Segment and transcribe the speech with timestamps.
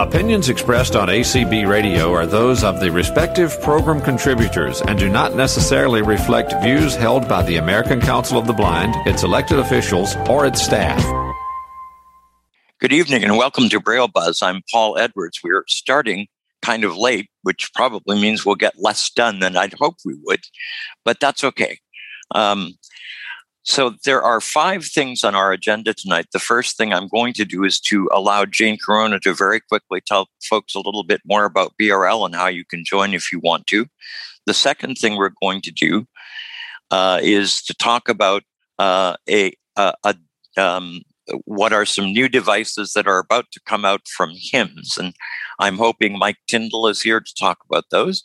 [0.00, 5.34] Opinions expressed on ACB Radio are those of the respective program contributors and do not
[5.34, 10.46] necessarily reflect views held by the American Council of the Blind, its elected officials, or
[10.46, 11.04] its staff.
[12.78, 14.40] Good evening and welcome to Braille Buzz.
[14.40, 15.40] I'm Paul Edwards.
[15.44, 16.28] We're starting
[16.62, 20.40] kind of late, which probably means we'll get less done than I'd hoped we would,
[21.04, 21.78] but that's okay.
[22.30, 22.72] Um,
[23.62, 26.26] so there are five things on our agenda tonight.
[26.32, 30.00] The first thing I'm going to do is to allow Jane Corona to very quickly
[30.00, 33.38] tell folks a little bit more about BRL and how you can join if you
[33.38, 33.86] want to.
[34.46, 36.06] The second thing we're going to do
[36.90, 38.42] uh, is to talk about
[38.78, 40.14] uh, a, a, a
[40.56, 41.02] um,
[41.44, 45.14] what are some new devices that are about to come out from HIMS, and
[45.60, 48.24] I'm hoping Mike Tyndall is here to talk about those.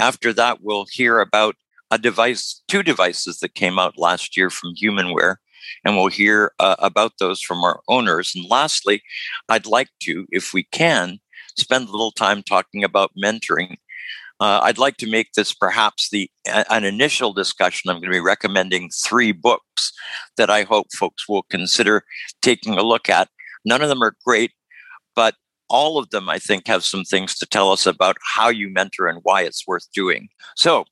[0.00, 1.54] After that, we'll hear about
[1.90, 5.36] a device, two devices that came out last year from Humanware,
[5.84, 8.32] and we'll hear uh, about those from our owners.
[8.34, 9.02] And lastly,
[9.48, 11.18] I'd like to, if we can,
[11.56, 13.76] spend a little time talking about mentoring.
[14.40, 17.88] Uh, I'd like to make this perhaps the an initial discussion.
[17.88, 19.92] I'm going to be recommending three books
[20.36, 22.02] that I hope folks will consider
[22.42, 23.28] taking a look at.
[23.64, 24.50] None of them are great,
[25.14, 25.36] but
[25.70, 29.06] all of them, I think, have some things to tell us about how you mentor
[29.06, 30.28] and why it's worth doing.
[30.56, 30.84] So,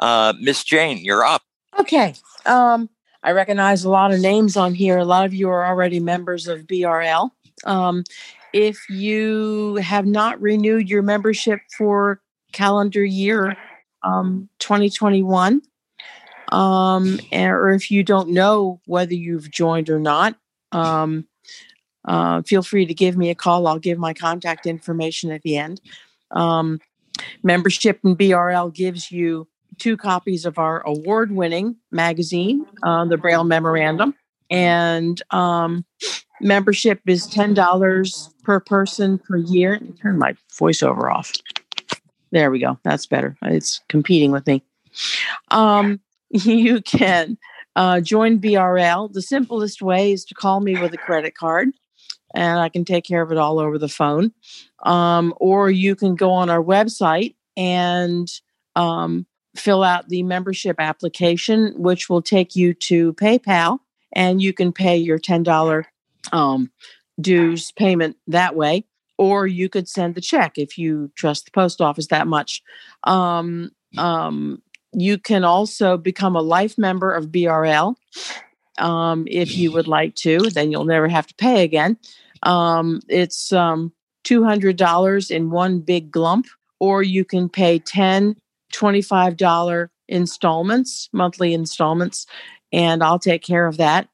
[0.00, 1.42] uh, Miss Jane, you're up.
[1.78, 2.14] Okay.
[2.46, 2.88] Um,
[3.22, 4.98] I recognize a lot of names on here.
[4.98, 7.30] A lot of you are already members of BRL.
[7.64, 8.04] Um,
[8.52, 12.20] if you have not renewed your membership for
[12.52, 13.56] calendar year
[14.02, 15.62] um, 2021,
[16.52, 20.36] um, or if you don't know whether you've joined or not,
[20.72, 21.26] um,
[22.04, 23.66] uh, feel free to give me a call.
[23.66, 25.80] I'll give my contact information at the end.
[26.30, 26.80] Um,
[27.42, 29.48] membership in BRL gives you
[29.78, 34.14] two copies of our award winning magazine, uh, the Braille Memorandum.
[34.50, 35.84] And um,
[36.40, 39.80] membership is $10 per person per year.
[40.00, 41.32] turn my voiceover off.
[42.30, 42.78] There we go.
[42.82, 43.36] That's better.
[43.42, 44.62] It's competing with me.
[45.50, 47.38] Um, you can
[47.76, 49.12] uh, join BRL.
[49.12, 51.68] The simplest way is to call me with a credit card,
[52.34, 54.32] and I can take care of it all over the phone.
[54.82, 58.28] Um, or you can go on our website and
[58.76, 59.26] um,
[59.56, 63.78] fill out the membership application, which will take you to PayPal,
[64.12, 65.84] and you can pay your $10
[66.32, 66.70] um,
[67.20, 68.84] dues payment that way.
[69.16, 72.62] Or you could send the check if you trust the post office that much.
[73.04, 74.60] Um, um,
[74.92, 77.94] you can also become a life member of BRL
[78.78, 80.38] um, if you would like to.
[80.50, 81.96] Then you'll never have to pay again.
[82.42, 83.92] Um, it's um,
[84.24, 86.46] $200 in one big glump,
[86.80, 88.36] or you can pay 10
[88.74, 92.26] $25 installments, monthly installments,
[92.72, 94.08] and I'll take care of that.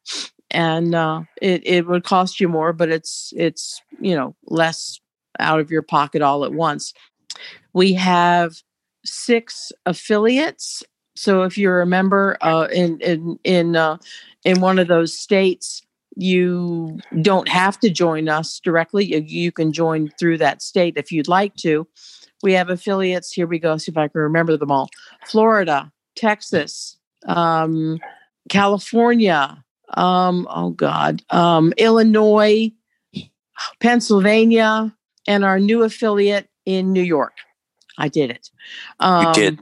[0.50, 5.00] And uh, it, it would cost you more, but it's it's you know less
[5.38, 6.93] out of your pocket all at once.
[7.72, 8.62] We have
[9.04, 10.82] six affiliates.
[11.15, 13.99] So if you're a member uh, in in in uh,
[14.44, 15.82] in one of those states,
[16.16, 19.04] you don't have to join us directly.
[19.04, 21.87] You, you can join through that state if you'd like to.
[22.43, 23.33] We have affiliates.
[23.33, 23.77] Here we go.
[23.77, 24.89] See if I can remember them all.
[25.27, 27.99] Florida, Texas, um,
[28.49, 29.62] California.
[29.95, 32.71] Um, oh God, um, Illinois,
[33.81, 34.95] Pennsylvania,
[35.27, 37.33] and our new affiliate in New York.
[37.99, 38.50] I did it.
[39.00, 39.61] Um, you did.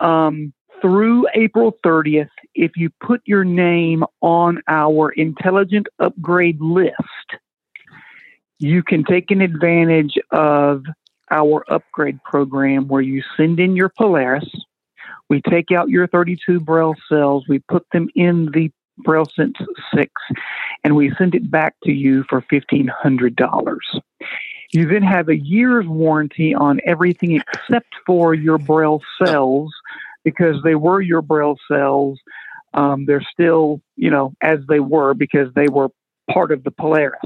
[0.00, 6.94] um, through April 30th, if you put your name on our intelligent upgrade list,
[8.58, 10.84] you can take an advantage of
[11.30, 14.48] our upgrade program where you send in your Polaris
[15.28, 19.56] we take out your 32 Braille cells, we put them in the Braille Sense
[19.94, 20.10] 6,
[20.84, 23.78] and we send it back to you for $1,500.
[24.72, 29.72] You then have a year's warranty on everything except for your Braille cells
[30.24, 32.18] because they were your Braille cells.
[32.72, 35.90] Um, they're still, you know, as they were because they were
[36.30, 37.20] part of the Polaris.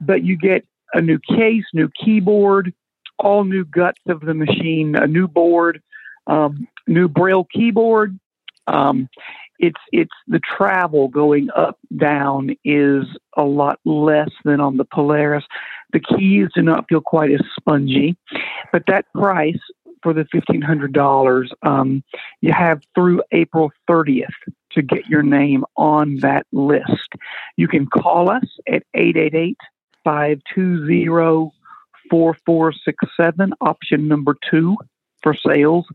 [0.00, 2.72] But you get a new case, new keyboard,
[3.18, 5.82] all new guts of the machine, a new board,
[6.30, 8.18] um, new Braille keyboard.
[8.66, 9.08] Um,
[9.58, 13.04] it's it's the travel going up down is
[13.36, 15.44] a lot less than on the Polaris.
[15.92, 18.16] The keys do not feel quite as spongy,
[18.72, 19.58] but that price
[20.02, 22.02] for the fifteen hundred dollars um,
[22.40, 24.28] you have through April thirtieth
[24.72, 27.08] to get your name on that list.
[27.56, 29.56] You can call us at 888
[30.04, 31.50] 520
[32.08, 34.76] 4467, option number two
[35.22, 35.86] for sales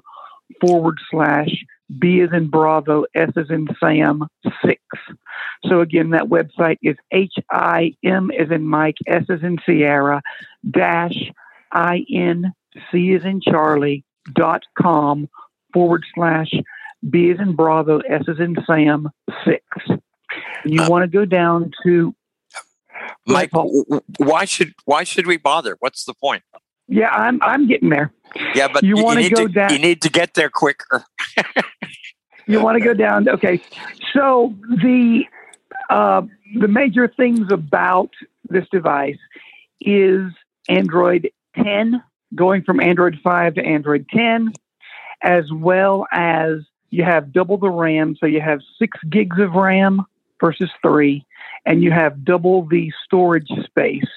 [0.59, 1.65] forward slash
[1.99, 4.23] B as in Bravo, S as in Sam,
[4.63, 4.81] 6.
[5.65, 10.21] So again, that website is H I M as in Mike, S as in Sierra,
[10.69, 11.31] dash
[11.71, 12.53] I N
[12.91, 14.03] C as in Charlie,
[14.33, 15.27] dot com
[15.73, 16.51] forward slash
[17.09, 19.09] B is in Bravo, S is in Sam,
[19.45, 19.63] six.
[20.65, 22.13] You uh, want to go down to
[23.25, 23.49] Mike.
[24.17, 25.77] Why should why should we bother?
[25.79, 26.43] What's the point?
[26.87, 28.13] Yeah, I'm I'm getting there.
[28.53, 29.71] Yeah, but you, you want to go down.
[29.71, 31.03] You need to get there quicker.
[32.47, 33.27] you want to go down.
[33.27, 33.61] Okay,
[34.13, 35.23] so the
[35.89, 36.21] uh,
[36.59, 38.11] the major things about
[38.49, 39.17] this device
[39.79, 40.31] is
[40.69, 42.03] Android 10
[42.35, 44.53] going from Android 5 to Android 10,
[45.21, 46.59] as well as
[46.91, 50.05] you have double the RAM, so you have six gigs of RAM
[50.39, 51.25] versus three,
[51.65, 54.09] and you have double the storage space.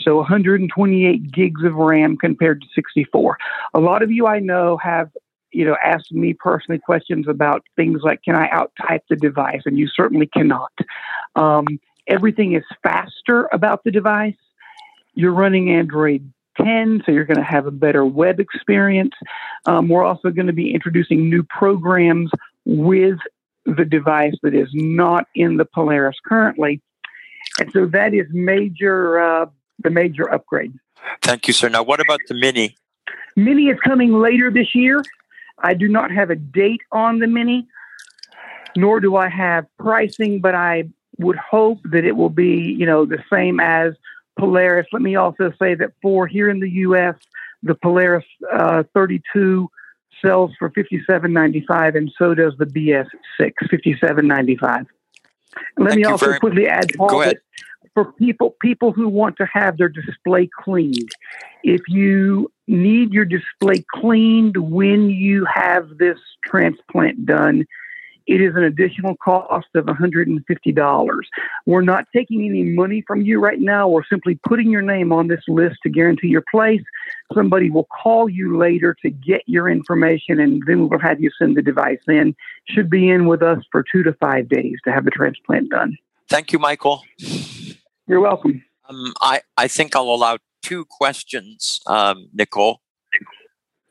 [0.00, 3.36] So 128 gigs of RAM compared to 64.
[3.74, 5.10] A lot of you I know have,
[5.52, 9.62] you know, asked me personally questions about things like, can I out type the device?
[9.66, 10.72] And you certainly cannot.
[11.36, 11.66] Um,
[12.06, 14.36] everything is faster about the device.
[15.14, 19.14] You're running Android 10, so you're going to have a better web experience.
[19.66, 22.30] Um, we're also going to be introducing new programs
[22.64, 23.18] with
[23.66, 26.80] the device that is not in the Polaris currently.
[27.58, 29.46] And so that is major, uh,
[29.82, 30.72] the major upgrade.
[31.22, 31.68] Thank you, sir.
[31.68, 32.76] Now, what about the Mini?
[33.36, 35.02] Mini is coming later this year.
[35.58, 37.66] I do not have a date on the Mini,
[38.76, 40.88] nor do I have pricing, but I
[41.18, 43.92] would hope that it will be, you know, the same as
[44.40, 44.86] Polaris.
[44.92, 47.14] Let me also say that for here in the U.S.,
[47.62, 49.68] the Polaris uh, 32
[50.22, 53.06] sells for 57.95, and so does the BS6
[53.40, 54.86] 57.95.
[55.78, 57.38] Let Thank me also quickly add, Paul, ahead.
[57.94, 61.10] for people people who want to have their display cleaned,
[61.64, 67.66] if you need your display cleaned when you have this transplant done,
[68.30, 71.20] it is an additional cost of $150.
[71.66, 73.88] We're not taking any money from you right now.
[73.88, 76.82] We're simply putting your name on this list to guarantee your place.
[77.34, 81.56] Somebody will call you later to get your information, and then we'll have you send
[81.56, 82.36] the device in.
[82.68, 85.96] Should be in with us for two to five days to have the transplant done.
[86.28, 87.02] Thank you, Michael.
[88.06, 88.62] You're welcome.
[88.88, 92.80] Um, I, I think I'll allow two questions, um, Nicole.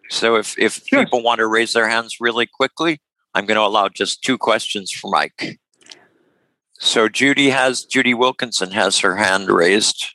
[0.10, 1.04] So if, if Sure.
[1.04, 3.02] people want to raise their hands really quickly,
[3.36, 5.60] I'm going to allow just two questions for Mike.
[6.80, 10.14] So Judy has Judy Wilkinson has her hand raised.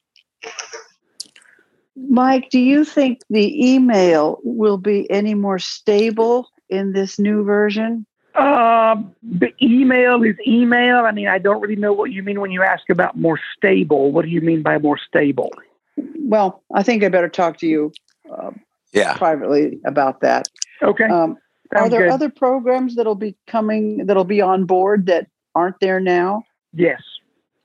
[2.09, 8.05] Mike, do you think the email will be any more stable in this new version?
[8.35, 10.99] Um, the email is email.
[11.05, 14.11] I mean, I don't really know what you mean when you ask about more stable.
[14.11, 15.53] What do you mean by more stable?
[15.97, 17.93] Well, I think I better talk to you
[18.29, 18.51] uh,
[18.93, 19.17] Yeah.
[19.17, 20.49] privately about that.
[20.83, 21.39] Okay, Um,
[21.75, 22.13] are sounds there good.
[22.13, 26.45] other programs that'll be coming that'll be on board that aren't there now?
[26.73, 27.01] yes,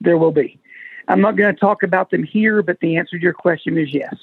[0.01, 0.59] there will be.
[1.07, 3.93] I'm not going to talk about them here, but the answer to your question is
[3.93, 4.13] yes.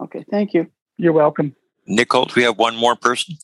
[0.00, 0.66] Okay, thank you.
[0.98, 1.56] You're welcome.
[1.86, 3.36] Nicole, do we have one more person?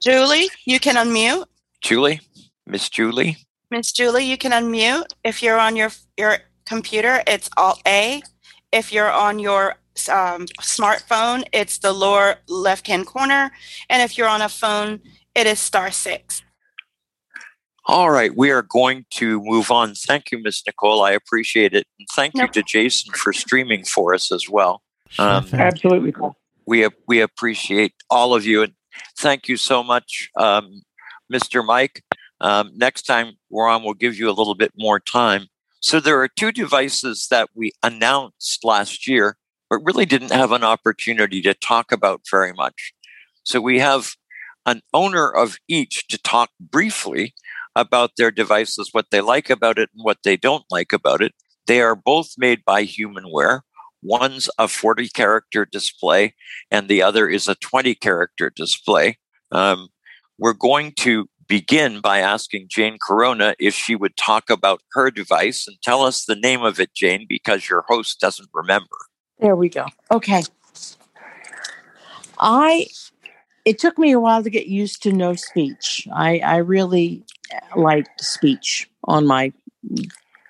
[0.00, 1.44] Julie, you can unmute.
[1.82, 2.20] Julie?
[2.66, 3.36] Miss Julie?
[3.70, 5.04] Miss Julie, you can unmute.
[5.24, 8.22] If you're on your your computer, it's Alt A.
[8.72, 9.76] If you're on your
[10.08, 13.50] um, smartphone, it's the lower left hand corner.
[13.88, 15.00] And if you're on a phone,
[15.34, 16.42] it is star six.
[17.86, 19.94] All right, we are going to move on.
[19.94, 21.02] Thank you, Miss Nicole.
[21.02, 21.86] I appreciate it.
[21.98, 24.82] And thank you to Jason for streaming for us as well.
[25.18, 25.46] Um.
[25.52, 26.36] Absolutely, Paul.
[26.66, 28.74] we we appreciate all of you and
[29.18, 30.82] thank you so much um,
[31.32, 32.02] mr mike
[32.40, 35.46] um, next time we're on we'll give you a little bit more time
[35.80, 39.36] so there are two devices that we announced last year
[39.70, 42.92] but really didn't have an opportunity to talk about very much
[43.44, 44.14] so we have
[44.66, 47.34] an owner of each to talk briefly
[47.76, 51.32] about their devices what they like about it and what they don't like about it
[51.66, 53.60] they are both made by humanware
[54.02, 56.34] One's a 40 character display,
[56.70, 59.18] and the other is a 20 character display.
[59.52, 59.88] Um,
[60.38, 65.66] we're going to begin by asking Jane Corona if she would talk about her device
[65.66, 69.09] and tell us the name of it, Jane, because your host doesn't remember.
[69.40, 69.86] There we go.
[70.10, 70.42] Okay.
[72.38, 72.86] I
[73.64, 76.06] it took me a while to get used to no speech.
[76.12, 77.24] I I really
[77.76, 79.52] liked speech on my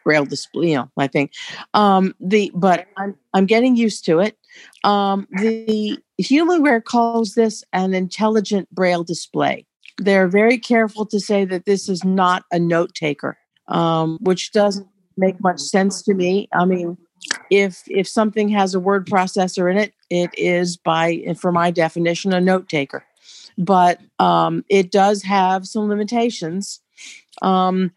[0.05, 1.31] braille display, you know, my thing.
[1.75, 4.37] Um the but I'm I'm getting used to it.
[4.85, 9.67] Um the Humanware calls this an intelligent braille display.
[9.99, 14.89] They're very careful to say that this is not a note taker, um, which doesn't
[15.17, 16.49] make much sense to me.
[16.53, 16.97] I mean,
[17.51, 22.33] if if something has a word processor in it, it is by for my definition
[22.33, 23.05] a note taker.
[23.59, 26.81] But um, it does have some limitations.
[27.43, 27.93] Um,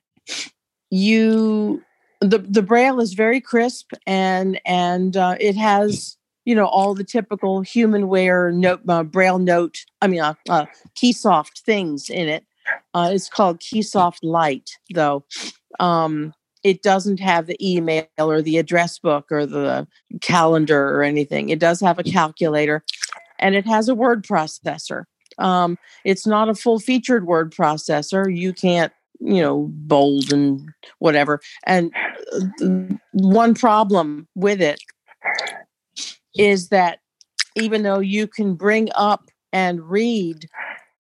[0.90, 1.84] you
[2.22, 7.04] the the braille is very crisp and and uh, it has you know all the
[7.04, 10.66] typical human humanware note uh, braille note i mean uh, uh,
[10.96, 12.46] keysoft things in it
[12.94, 15.26] uh, it's called KeySoft Lite though
[15.80, 19.88] um, it doesn't have the email or the address book or the
[20.22, 21.50] calendar or anything.
[21.50, 22.84] It does have a calculator
[23.40, 25.04] and it has a word processor.
[25.38, 28.34] Um, it's not a full featured word processor.
[28.36, 31.40] You can't you know bold and whatever.
[31.66, 31.92] And
[32.62, 34.80] uh, one problem with it
[36.36, 37.00] is that
[37.56, 40.48] even though you can bring up and read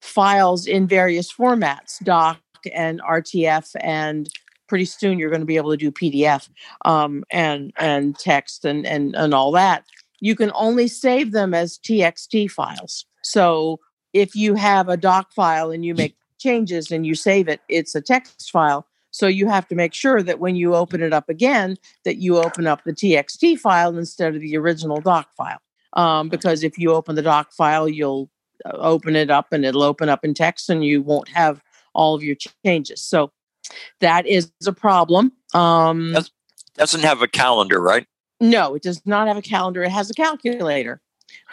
[0.02, 2.40] files in various formats doc
[2.74, 4.30] and rtf and
[4.74, 6.50] pretty soon you're going to be able to do pdf
[6.86, 9.86] um, and and text and, and and all that.
[10.20, 13.06] You can only save them as txt files.
[13.22, 13.80] So
[14.14, 17.94] if you have a doc file and you make changes and you save it it's
[17.94, 18.88] a text file.
[19.12, 22.40] So you have to make sure that when you open it up again that you
[22.40, 25.62] open up the txt file instead of the original doc file.
[25.96, 28.32] Um, because if you open the doc file you'll
[28.66, 31.62] uh, open it up and it'll open up in text and you won't have
[31.94, 33.00] all of your changes.
[33.00, 33.32] So
[34.00, 36.16] that is a problem um.
[36.76, 38.08] Doesn't have a calendar, right?
[38.40, 39.84] no, it does not have a calendar.
[39.84, 41.00] It has a calculator,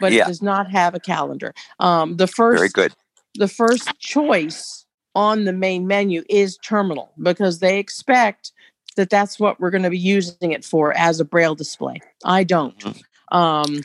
[0.01, 0.25] but Yeah.
[0.25, 1.55] it does not have a calendar.
[1.79, 2.95] Um, the first, Very good.
[3.35, 8.51] the first choice on the main menu is terminal because they expect
[8.97, 12.01] that that's what we're going to be using it for as a braille display.
[12.25, 12.77] I don't.
[12.79, 13.03] Mhm.
[13.31, 13.83] Um,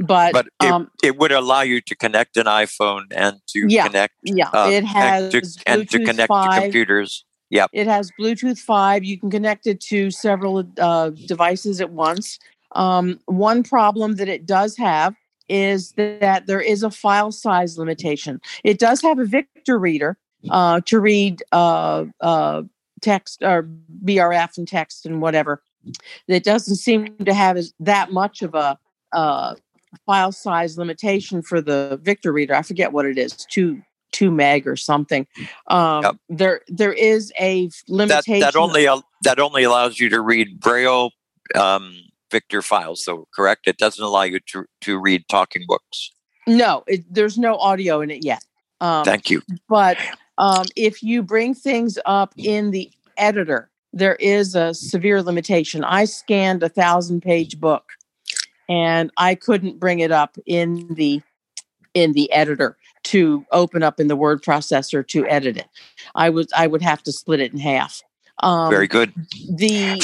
[0.00, 3.86] but, But it, um, it would allow you to connect an iPhone and to Yeah,
[3.86, 6.62] connect yeah, uh, it has and to, and to Bluetooth connect to 5.
[6.62, 7.24] computers.
[7.50, 7.70] Yep.
[7.72, 9.04] It has Bluetooth 5.
[9.04, 12.38] You can connect it to several uh, devices at once.
[12.72, 15.14] Um, one problem that it does have
[15.48, 18.40] is that there is a file size limitation.
[18.64, 20.18] It does have a Victor reader
[20.50, 22.62] uh, to read uh, uh,
[23.00, 23.68] text or
[24.04, 25.62] BRF and text and whatever.
[26.26, 28.78] It doesn't seem to have as, that much of a
[29.12, 29.54] uh,
[30.06, 32.54] file size limitation for the Victor reader.
[32.54, 33.80] I forget what it is, two
[34.12, 35.26] two meg or something.
[35.68, 36.16] Um, Yep.
[36.30, 38.40] There there is a That limitation.
[38.40, 41.10] that only al- that only allows you to read Braille,
[41.54, 41.94] um,
[42.30, 43.66] Victor files, though, correct?
[43.66, 46.10] It doesn't allow you to, to read talking books.
[46.46, 48.42] No, it, there's no audio in it yet.
[48.80, 49.42] Um, Thank you.
[49.68, 49.98] but
[50.38, 55.84] um, if you bring things up in the editor, there is a severe limitation.
[55.84, 57.84] I scanned a thousand page book
[58.68, 61.22] and I couldn't bring it up in the
[61.94, 65.68] in the editor to open up in the word processor to edit it.
[66.14, 68.02] I was I would have to split it in half.
[68.42, 69.12] Um, Very good.
[69.48, 70.00] The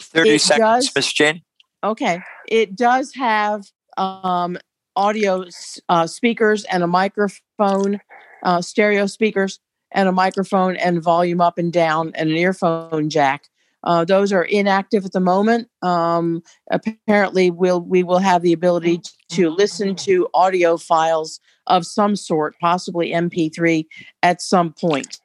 [0.00, 1.42] 30 seconds, Miss Jane.
[1.82, 2.20] Okay.
[2.48, 3.64] It does have
[3.96, 4.56] um,
[4.96, 5.44] audio
[5.88, 8.00] uh, speakers and a microphone,
[8.42, 9.60] uh, stereo speakers
[9.92, 13.48] and a microphone and volume up and down and an earphone jack.
[13.84, 15.68] Uh, those are inactive at the moment.
[15.82, 19.00] Um, apparently, we'll we will have the ability
[19.32, 23.86] to listen to audio files of some sort, possibly MP3,
[24.22, 25.18] at some point.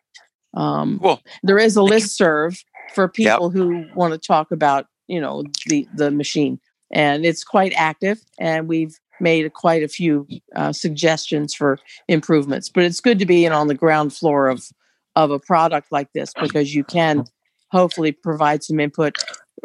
[0.53, 1.21] Um, Cool.
[1.43, 2.63] there is a list serve
[2.93, 6.59] for people who want to talk about you know the the machine
[6.91, 10.25] and it's quite active and we've made quite a few
[10.55, 14.69] uh, suggestions for improvements but it's good to be in on the ground floor of
[15.15, 17.25] of a product like this because you can
[17.71, 19.15] hopefully provide some input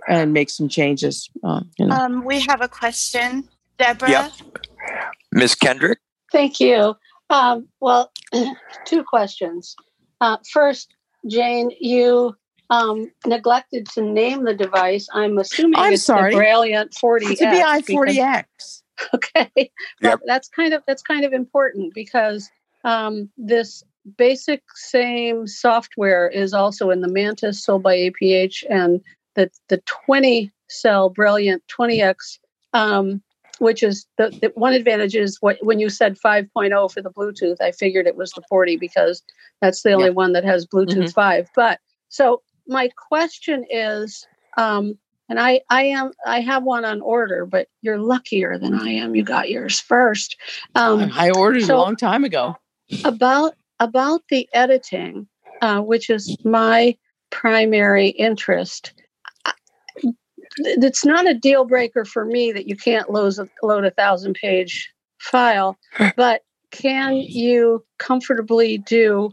[0.08, 1.94] and make some changes uh, you know.
[1.96, 3.48] Um, we have a question.
[3.78, 4.10] Deborah?
[4.10, 4.32] Yep.
[5.32, 5.98] Miss Kendrick.
[6.32, 6.94] Thank you.
[7.30, 8.12] Um, well,
[8.84, 9.74] two questions.
[10.20, 10.94] Uh, first,
[11.28, 12.36] Jane, you
[12.70, 15.08] um, neglected to name the device.
[15.12, 16.34] I'm assuming I'm it's sorry.
[16.34, 17.26] the Brailliant 40.
[17.26, 18.82] it's a bi 40x
[19.14, 19.70] Okay,
[20.02, 20.20] Yep.
[20.26, 22.48] That's kind of that's kind of important because
[22.84, 23.82] um, this
[24.16, 29.00] basic same software is also in the Mantis sold by APH and
[29.34, 32.38] the the 20 cell Brailliant 20x.
[32.72, 33.22] Um,
[33.60, 37.60] which is the, the one advantage is what when you said 5.0 for the Bluetooth,
[37.60, 39.22] I figured it was the 40 because
[39.60, 40.14] that's the only Yeah.
[40.14, 41.12] one that has Bluetooth Mhm.
[41.14, 41.48] 5.
[41.54, 47.46] But so my question is, um, and I I am I have one on order,
[47.46, 49.14] but you're luckier than I am.
[49.14, 50.36] You got yours first.
[50.74, 52.56] Um, i ordered it so- a long time ago
[53.04, 55.26] about about the editing,
[55.60, 56.96] uh, which is my
[57.30, 58.92] primary interest.
[59.44, 59.52] I-
[60.58, 64.34] It's not a deal breaker for me that you can't load a, load a thousand
[64.34, 65.76] page file,
[66.16, 69.30] but can you comfortably do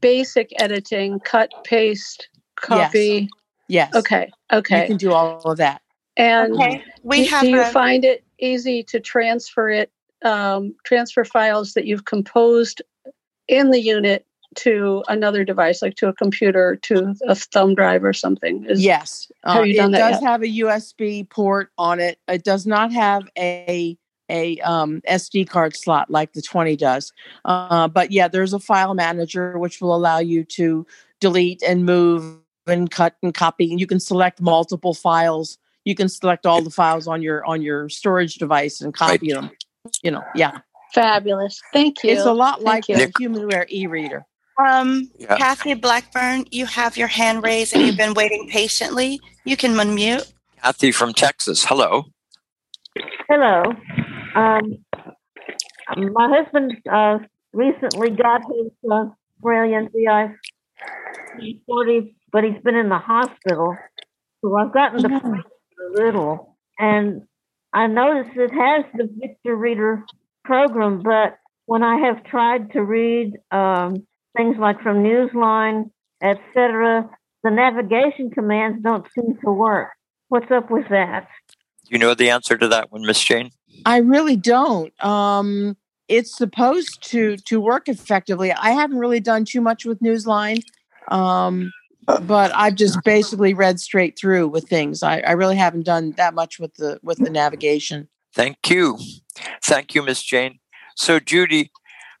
[0.00, 3.28] basic editing, cut, paste, copy?
[3.68, 3.94] yes yes.
[3.96, 4.82] Okay, Okay.
[4.82, 5.82] you can do all of that
[6.16, 6.82] And Okay.
[7.02, 9.90] We do, have do you a- find it easy to transfer it,
[10.24, 12.80] um, transfer files that you've composed
[13.48, 18.12] in the unit to another device, like to a computer, to a thumb drive or
[18.12, 18.64] something?
[18.68, 20.28] Is- Yes, Have uh, you done it that does yet?
[20.28, 22.18] have a USB port on it.
[22.28, 27.12] It does not have a a um, SD card slot like the 20 does.
[27.44, 30.84] Uh, but yeah, there's a file manager which will allow you to
[31.20, 33.70] delete and move and cut and copy.
[33.70, 35.58] And you can select multiple files.
[35.84, 39.50] You can select all the files on your on your storage device and copy them.
[40.02, 40.58] You know, yeah,
[40.96, 41.60] Fabulous.
[41.74, 42.12] Thank you.
[42.12, 43.28] it's a lot like Thank a you.
[43.28, 44.24] HumanWare e-reader.
[44.66, 45.36] Um, Yeah.
[45.36, 49.20] Kathy Blackburn, you have your hand raised and you've been waiting patiently.
[49.44, 50.32] You can unmute.
[50.62, 51.66] Kathy from Texas.
[51.66, 52.04] Hello.
[53.28, 53.62] Hello.
[54.34, 54.78] Um,
[55.96, 57.18] my husband uh,
[57.52, 59.06] recently got his uh,
[59.42, 60.32] Brailliant BI
[61.66, 63.76] 40, but he's been in the hospital.
[64.40, 66.56] So I've gotten to play a little.
[66.78, 67.22] And
[67.74, 70.02] I noticed it has the Victor Reader
[70.46, 74.06] program, but when I have tried to read um,
[74.36, 75.90] things like from Newsline,
[76.22, 77.08] etc.,
[77.42, 79.88] the navigation commands don't seem to work.
[80.28, 81.28] What's up with that?
[81.88, 83.50] You know the answer to that one, Miss Jane?
[83.84, 84.92] I really don't.
[85.04, 85.76] Um,
[86.08, 88.52] it's supposed to to work effectively.
[88.52, 90.62] I haven't really done too much with Newsline,
[91.08, 91.72] um,
[92.22, 95.02] but I've just basically read straight through with things.
[95.02, 98.08] I, I really haven't done that much with the with the navigation.
[98.34, 98.98] Thank you.
[99.64, 100.58] Thank you, Miss Jane.
[100.96, 101.70] So, Judy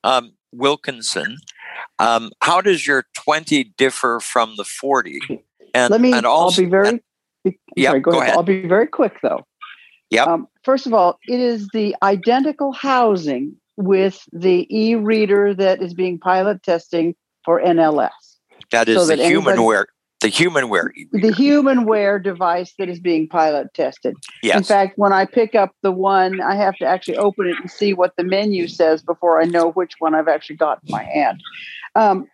[0.04, 1.38] um, Wilkinson,
[1.98, 5.20] um, how does your 20 differ from the 40?
[5.74, 6.12] And, Let me.
[6.12, 7.00] and also, I'll be very.
[7.44, 8.28] be- Yeah, sorry, go, go ahead.
[8.28, 8.36] ahead.
[8.36, 9.44] I'll be very quick though.
[10.10, 10.24] Yeah.
[10.24, 16.18] Um, first of all, it is the identical housing with the e-reader that is being
[16.18, 18.10] pilot testing for NLS.
[18.70, 19.86] that is so the that humanware,
[20.20, 20.90] the human humanware.
[21.12, 24.16] The human HumanWare device that is being pilot tested.
[24.42, 27.70] In fact, when I pick up the one, I have to actually open it and
[27.70, 31.02] see what the menu says before I know which one I've actually got in my
[31.02, 31.42] hand.
[31.94, 32.26] Um,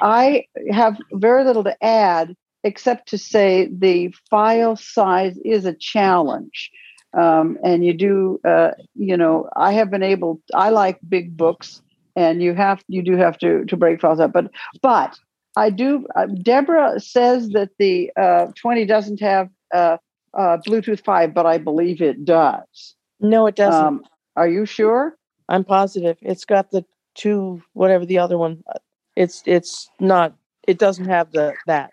[0.00, 6.70] I have very little to add except to say the file size is a challenge.
[7.16, 10.40] Um, and you do, uh, you know, I have been able.
[10.54, 11.80] I like big books,
[12.14, 14.32] and you have you do have to to break files up.
[14.32, 14.50] But
[14.82, 15.18] but
[15.56, 16.06] I do.
[16.14, 19.96] Uh, Deborah says that the uh, twenty doesn't have uh,
[20.34, 22.94] uh, Bluetooth 5, but I believe it does.
[23.20, 23.82] No, it doesn't.
[23.86, 24.04] Um,
[24.36, 25.16] are you sure?
[25.48, 26.18] I'm positive.
[26.20, 28.62] It's got the two, whatever the other one.
[28.68, 28.78] uh,
[29.16, 30.34] It's it's not.
[30.68, 31.90] It doesn't have the that.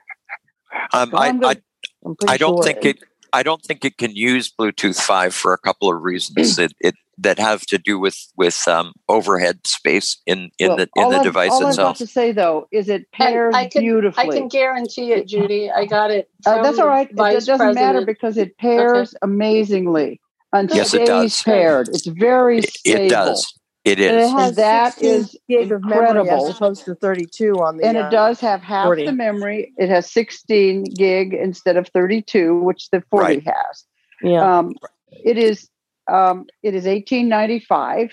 [0.92, 1.62] Um, Well, I, I'm gonna- I,
[2.06, 3.00] I'm I don't sure think it.
[3.32, 6.96] I don't think it can use Bluetooth five for a couple of reasons that it
[7.18, 11.16] that have to do with with um, overhead space in in Well, the in the
[11.18, 11.98] I've- device all I'm about itself.
[12.00, 14.24] to say, though, is it And pairs I can, beautifully.
[14.24, 15.70] I can guarantee it, Judy.
[15.72, 16.30] I got it.
[16.46, 17.10] Uh, that's all right.
[17.10, 20.20] It, it doesn't matter because it pairs amazingly
[20.52, 21.44] and Yes, it stays does.
[21.44, 21.88] paired.
[21.90, 23.06] It's very It, stable.
[23.06, 23.54] it does.
[23.86, 24.32] It And it is.
[24.32, 26.48] has And that 16 gig of memory incredible.
[26.48, 27.86] as opposed to 32 on the.
[27.86, 29.06] and uh, it does have half 40.
[29.08, 29.74] the memory.
[29.78, 33.44] It has 16 gig instead of 32, which the 40 Right.
[33.46, 33.84] has.
[34.22, 34.60] Yeah.
[34.60, 34.74] Um,
[35.12, 35.68] it is
[36.12, 38.12] um, it is 1895,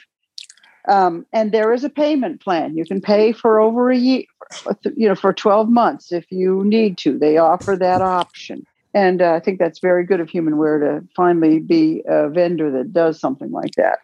[0.89, 2.77] um, and there is a payment plan.
[2.77, 4.25] You can pay for over a year,
[4.97, 7.19] you know, for 12 months if you need to.
[7.19, 11.59] They offer that option, and uh, I think that's very good of Humanware to finally
[11.61, 13.99] be a vendor that does something like that.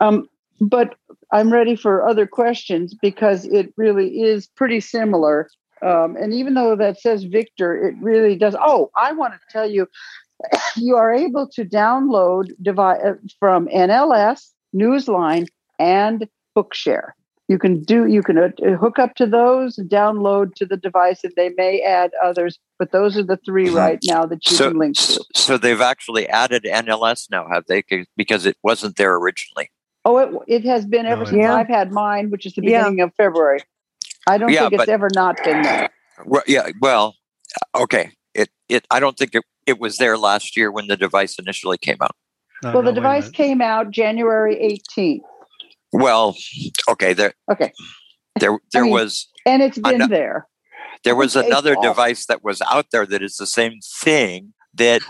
[0.00, 0.28] Um,
[0.60, 0.96] but
[1.32, 5.48] I'm ready for other questions because it really is pretty similar.
[5.82, 8.56] Um, and even though that says Victor, it really does.
[8.58, 9.86] Oh, I want to tell you,
[10.76, 15.46] you are able to download devi- uh, from NLS, Newsline,
[15.78, 17.10] and Bookshare.
[17.48, 18.06] You can do.
[18.06, 18.48] You can uh,
[18.80, 22.58] hook up to those, download to the device, and they may add others.
[22.78, 25.24] But those are the three right now that you So, can link so to.
[25.34, 27.82] so they've actually added NLS now, have they?
[28.16, 29.70] Because it wasn't there originally.
[30.06, 31.54] Oh, it, it has been ever No, since Yeah.
[31.54, 32.80] I've had mine, which is the Yeah.
[32.84, 33.60] beginning of February.
[34.26, 35.90] I don't Yeah, think it's but- ever not been there.
[36.24, 36.70] Well, yeah.
[36.80, 37.14] Well,
[37.74, 38.10] okay.
[38.34, 38.86] It it.
[38.90, 42.16] I don't think it, it was there last year when the device initially came out.
[42.62, 45.20] No, well, no, the device came out January 18th.
[45.92, 46.36] Well,
[46.88, 47.12] okay.
[47.12, 47.72] There Okay,
[48.40, 50.48] there there mean, was and it's been know- there.
[51.04, 51.84] there was okay, another Paul.
[51.84, 55.02] device that was out there that is the same thing that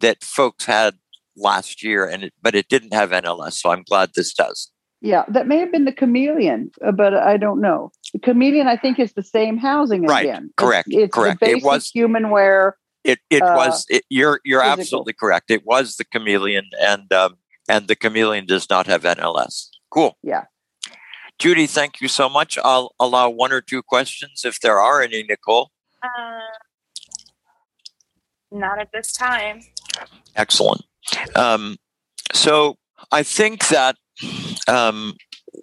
[0.00, 0.94] that folks had
[1.36, 3.54] last year, and it, but it didn't have NLS.
[3.54, 4.70] So I'm glad this does.
[5.00, 7.90] Yeah, that may have been the chameleon, uh, but I don't know.
[8.14, 10.44] The chameleon, I think, is the same housing Right, again.
[10.44, 11.40] It's- correct, It's, correct.
[11.40, 12.72] The It basic was- humanware.
[13.02, 13.84] It it Uh, was.
[13.90, 14.80] It, you're you're physical.
[14.80, 15.50] absolutely correct.
[15.50, 17.36] It was the chameleon, and um,
[17.68, 19.68] and the chameleon does not have NLS.
[19.90, 20.16] Cool.
[20.22, 20.44] Yeah.
[21.38, 22.56] Judy, thank you so much.
[22.64, 25.70] I'll allow one or two questions if there are any, Nicole.
[26.02, 26.08] Uh,
[28.50, 29.60] not at this time.
[30.36, 30.82] Excellent.
[31.34, 31.76] Um,
[32.32, 32.76] so
[33.12, 33.96] I think that
[34.68, 35.14] um,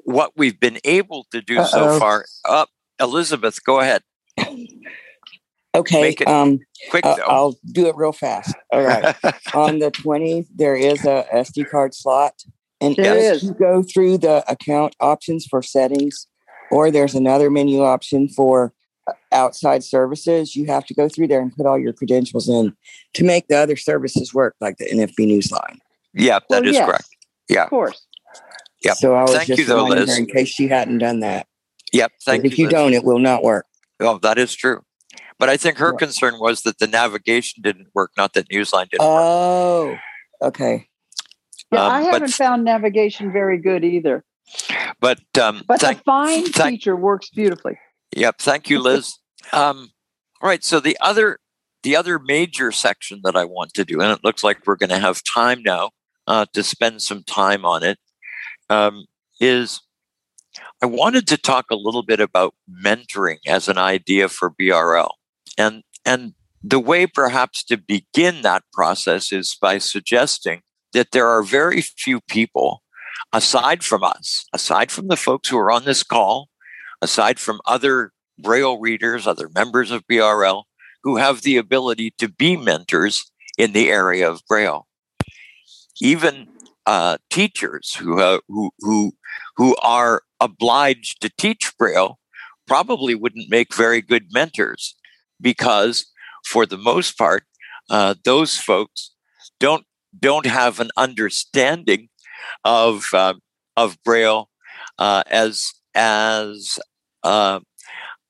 [0.04, 2.00] what we've been able to do so Uh-oh.
[2.00, 2.26] far.
[2.46, 4.02] Up, Elizabeth, go ahead.
[5.74, 6.16] Okay.
[6.28, 7.24] Um, Quick I- though.
[7.24, 8.54] I'll do it real fast.
[8.72, 9.16] All right.
[9.54, 12.44] On the 20th, there is a SD card slot.
[12.82, 13.44] And There if is.
[13.44, 16.28] you go through the account options for settings,
[16.72, 18.74] or there's another menu option for
[19.08, 22.76] uh, outside services, you have to go through there and put all your credentials in
[23.14, 25.78] to make the other services work, like the NFB Newsline.
[26.14, 27.08] yeah, that Well, is yes, correct.
[27.50, 27.64] Yeah.
[27.66, 28.06] Of course.
[28.84, 28.96] Yep.
[28.98, 30.10] So I was Thank just you, though, Liz.
[30.10, 31.48] her in case she hadn't done that.
[31.94, 32.12] Yep.
[32.26, 32.50] Thank you.
[32.52, 32.72] if you Liz.
[32.74, 33.65] don't, it will not work.
[34.00, 34.82] Oh, that is true.
[35.38, 36.00] But I think her Right.
[36.00, 39.10] concern was that the navigation didn't work, not that Newsline didn't work.
[39.12, 39.96] Oh,
[40.41, 40.88] okay.
[41.72, 44.24] Yeah, Um, I haven't found navigation very good either.
[45.00, 47.80] But um, But thank, the find thank- feature works beautifully.
[48.15, 48.39] Yep.
[48.39, 49.17] Thank you, Liz.
[49.54, 49.89] um,
[50.41, 50.63] all right.
[50.63, 51.39] So the other
[51.84, 54.89] the other major section that I want to do, and it looks like we're going
[54.91, 55.91] to have time now
[56.28, 57.98] uh, to spend some time on it,
[58.72, 59.06] um,
[59.40, 59.82] is
[60.82, 65.12] I wanted to talk a little bit about mentoring as an idea for BRL,
[65.58, 70.62] and and the way perhaps to begin that process is by suggesting
[70.94, 72.82] that there are very few people
[73.34, 76.50] aside from us, aside from the folks who are on this call,
[77.02, 80.64] aside from other Braille readers, other members of BRL,
[81.04, 84.88] who have the ability to be mentors in the area of Braille.
[86.00, 86.48] Even
[86.86, 89.13] uh, teachers who, uh, who, who,
[89.58, 92.17] who are obliged to teach Braille
[92.67, 94.96] probably wouldn't make very good mentors
[95.39, 96.06] because,
[96.46, 97.44] for the most part,
[97.89, 99.12] uh, those folks
[99.60, 99.86] don't
[100.17, 102.10] don't have an understanding
[102.63, 103.34] of uh,
[103.78, 104.50] of Braille
[105.00, 106.80] uh, as as
[107.24, 107.60] uh,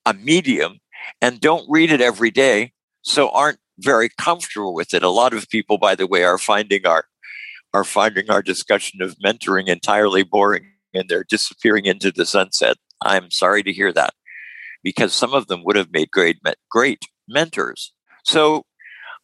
[0.05, 0.79] a medium
[1.21, 5.03] and don't read it every day, so aren't very comfortable with it.
[5.03, 7.05] A lot of people, by the way, are finding our
[7.73, 12.77] are finding our discussion of mentoring entirely boring and they're disappearing into the sunset.
[13.01, 14.13] I'm sorry to hear that
[14.83, 16.37] because some of them would have made great
[16.69, 17.93] great mentors.
[18.23, 18.65] So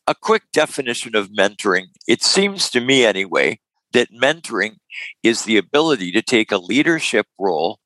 [0.07, 3.60] a quick definition of mentoring, it seems to me anyway,
[3.93, 4.77] that mentoring
[5.23, 7.79] is the ability to take a leadership role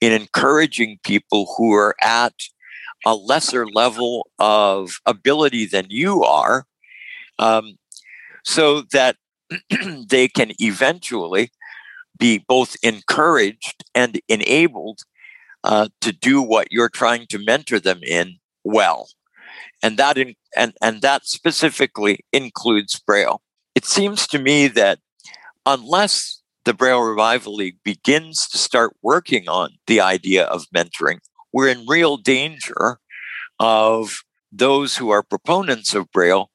[0.00, 2.34] in encouraging people who are at
[3.04, 6.66] a lesser level of ability than you are
[7.38, 7.76] um,
[8.44, 9.16] so that
[10.08, 11.50] they can eventually
[12.18, 15.00] be both encouraged and enabled
[15.64, 19.08] uh, to do what you're trying to mentor them in well.
[19.82, 23.42] And that in, and and that specifically includes braille.
[23.74, 24.98] It seems to me that
[25.66, 31.18] unless the braille revival league begins to start working on the idea of mentoring
[31.56, 32.98] we're in real danger
[33.58, 36.50] of those who are proponents of braille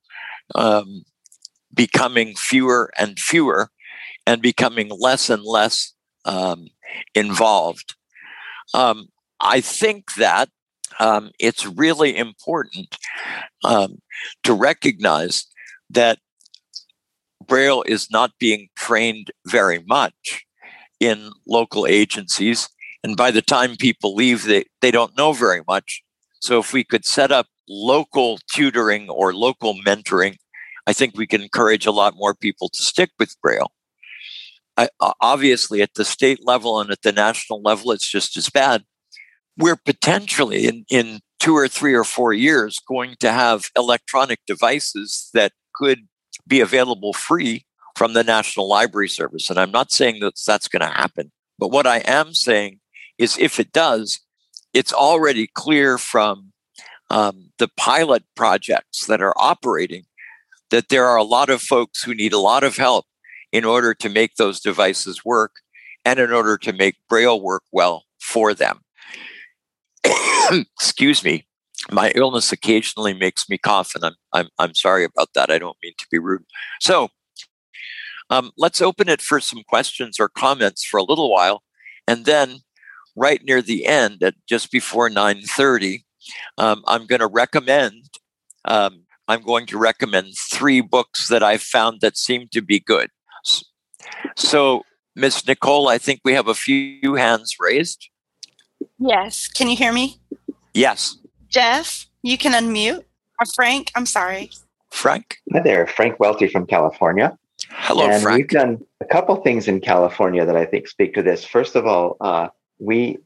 [0.54, 1.04] um,
[1.74, 3.70] becoming fewer and fewer
[4.26, 5.94] and becoming less and less
[6.26, 6.68] um,
[7.16, 7.96] involved.
[8.74, 9.08] Um,
[9.40, 10.50] I think that
[11.00, 12.98] um, it's really important
[13.64, 14.00] um,
[14.44, 15.46] to recognize
[15.90, 16.20] that
[17.46, 20.46] Braille is not being trained very much
[21.00, 22.70] in local agencies.
[23.04, 26.04] And by the time people leave, they, they don't know very much.
[26.40, 30.38] So if we could set up local tutoring or local mentoring,
[30.88, 33.72] I think we can encourage a lot more people to stick with Braille.
[34.78, 34.90] I,
[35.20, 38.84] obviously, at the state level and at the national level, it's just as bad.
[39.58, 45.30] We're potentially in, in two or three or four years going to have electronic devices
[45.34, 46.08] that could
[46.48, 47.66] be available free
[47.96, 49.50] from the National Library Service.
[49.50, 51.32] And I'm not saying that that's going to happen.
[51.60, 52.80] But what I am saying
[53.18, 54.20] is if it does,
[54.74, 56.54] it's already clear from
[57.10, 60.06] um, the pilot projects that are operating
[60.72, 63.06] that there are a lot of folks who need a lot of help
[63.52, 65.52] in order to make those devices work
[66.04, 68.80] and in order to make Braille work well for them.
[70.52, 71.46] Excuse me.
[71.92, 75.50] My illness occasionally makes me cough, and I'm, I'm, I'm sorry about that.
[75.50, 76.44] I don't mean to be rude.
[76.80, 77.10] So
[78.30, 81.64] um, let's open it for some questions or comments for a little while.
[82.08, 82.60] And then
[83.16, 86.04] right near the end, at just before 9.30,
[86.58, 88.06] um, I'm going to recommend
[88.66, 93.10] um, I'm going to recommend three books that I found that seem to be good.
[94.36, 94.84] So,
[95.16, 98.10] Miss Nicole, I think we have a few hands raised.
[99.00, 99.48] Yes.
[99.48, 100.20] Can you hear me?
[100.74, 101.18] Yes.
[101.48, 103.06] Jeff, you can unmute.
[103.40, 104.52] Or Frank, I'm sorry.
[104.90, 105.38] Frank.
[105.54, 107.38] Hi there, Frank Welte from California.
[107.70, 108.38] Hello, and Frank.
[108.38, 111.46] We've done a couple things in California that I think speak to this.
[111.46, 113.18] First of all, uh, we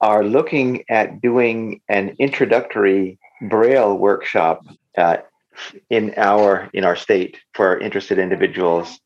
[0.00, 4.64] are looking at doing an introductory Braille workshop
[4.96, 5.18] uh,
[5.90, 8.98] in our in our state for interested individuals.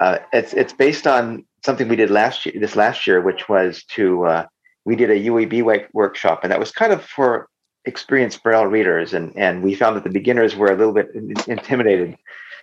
[0.00, 3.84] Uh, it's it's based on something we did last year, this last year, which was
[3.84, 4.46] to uh,
[4.84, 7.48] we did a UAB workshop, and that was kind of for
[7.84, 11.08] experienced Braille readers, and and we found that the beginners were a little bit
[11.46, 12.16] intimidated.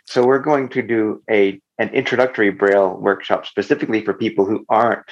[0.05, 5.05] So we're going to do a an introductory Braille workshop specifically for people who aren't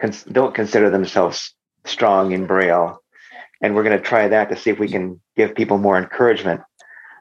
[0.00, 2.98] cons- don't consider themselves strong in Braille,
[3.62, 6.60] and we're going to try that to see if we can give people more encouragement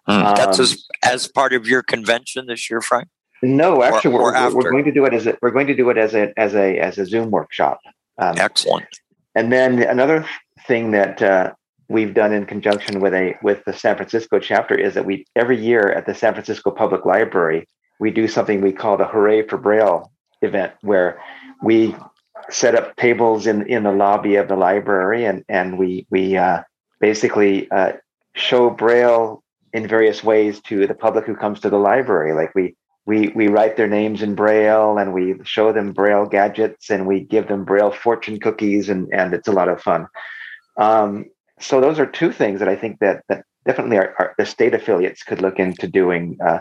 [0.07, 0.35] Mm.
[0.35, 0.77] That's as, um,
[1.13, 3.07] as part of your convention this year, Frank.
[3.43, 5.75] No, actually, or, or we're, we're, going to do it as a, we're going to
[5.75, 7.79] do it as a as a as a Zoom workshop.
[8.19, 8.87] Um, Excellent.
[9.33, 10.27] And then another
[10.67, 11.53] thing that uh,
[11.89, 15.59] we've done in conjunction with a with the San Francisco chapter is that we every
[15.59, 17.67] year at the San Francisco Public Library
[18.01, 20.11] we do something we call the Hooray for Braille
[20.41, 21.21] event, where
[21.61, 21.95] we
[22.49, 26.63] set up tables in in the lobby of the library and and we we uh,
[26.99, 27.93] basically uh,
[28.33, 32.33] show Braille in various ways to the public who comes to the library.
[32.33, 36.89] Like we we we write their names in braille and we show them braille gadgets
[36.89, 40.07] and we give them braille fortune cookies and and it's a lot of fun.
[40.77, 41.25] Um,
[41.59, 44.73] so those are two things that I think that that definitely our, our the state
[44.73, 46.37] affiliates could look into doing.
[46.45, 46.59] Uh,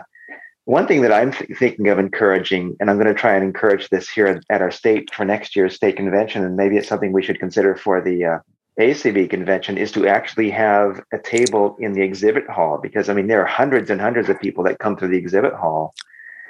[0.65, 3.89] one thing that I'm th- thinking of encouraging, and I'm going to try and encourage
[3.89, 7.23] this here at, our state for next year's state convention, and maybe it's something we
[7.23, 8.39] should consider for the uh,
[8.79, 13.27] ACB convention is to actually have a table in the exhibit hall because I mean
[13.27, 15.93] there are hundreds and hundreds of people that come through the exhibit hall.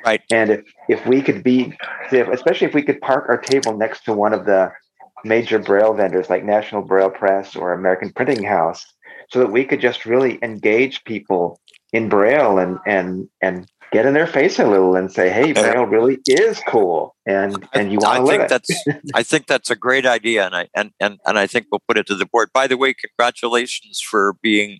[0.05, 0.21] Right.
[0.31, 1.77] And if if we could be
[2.11, 4.71] especially if we could park our table next to one of the
[5.23, 8.85] major braille vendors like National Braille Press or American Printing House
[9.29, 11.59] so that we could just really engage people
[11.93, 15.85] in braille and and and get in their face a little and say, "Hey, Braille
[15.85, 18.49] really is cool," and and you want to think it.
[18.49, 18.69] that's
[19.13, 21.97] I think that's a great idea, and I and and and I think we'll put
[21.97, 22.49] it to the board.
[22.53, 24.79] By the way, congratulations for being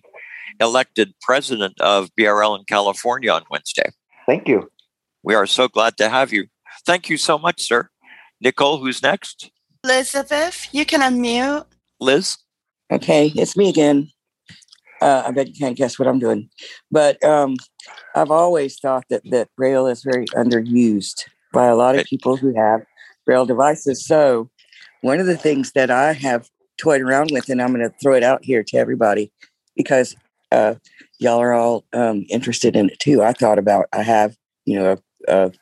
[0.60, 3.90] elected president of BRL in California on Wednesday.
[4.26, 4.70] Thank you.
[5.22, 6.46] We are so glad to have you.
[6.84, 7.88] Thank you so much, sir.
[8.40, 9.50] Nicole, who's next?
[9.84, 11.66] Elizabeth, you can unmute.
[12.00, 12.38] Liz.
[12.90, 14.10] Okay, it's me again.
[15.02, 16.48] Uh, I bet you can't guess what I'm doing,
[16.90, 17.56] but um,
[18.14, 22.54] I've always thought that that Braille is very underused by a lot of people who
[22.54, 22.82] have
[23.26, 24.06] Braille devices.
[24.06, 24.50] So,
[25.00, 28.14] one of the things that I have toyed around with, and I'm going to throw
[28.14, 29.32] it out here to everybody
[29.76, 30.14] because
[30.50, 30.74] uh,
[31.18, 33.22] y'all are all um, interested in it too.
[33.22, 34.96] I thought about I have you know,
[35.28, 35.52] a, a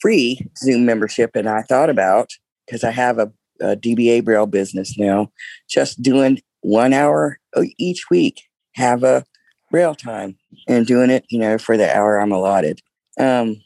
[0.00, 1.34] free Zoom membership.
[1.34, 2.30] And I thought about,
[2.66, 5.30] because I have a, a DBA Braille business now,
[5.68, 7.38] just doing one hour
[7.78, 8.42] each week,
[8.74, 9.24] have a
[9.70, 10.36] Braille time
[10.68, 12.80] and doing it, you know, for the hour I'm allotted.
[13.18, 13.56] Um,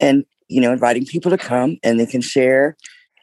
[0.00, 2.76] and, you know, inviting people to come and they can share,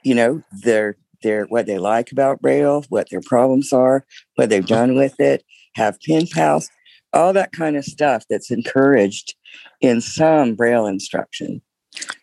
[0.04, 4.66] you know, their their what they like about Braille, what their problems are, what they've
[4.66, 5.44] done with it,
[5.76, 6.70] have pen pals,
[7.14, 9.36] all that kind of stuff that's encouraged
[9.82, 11.62] in some Braille instruction.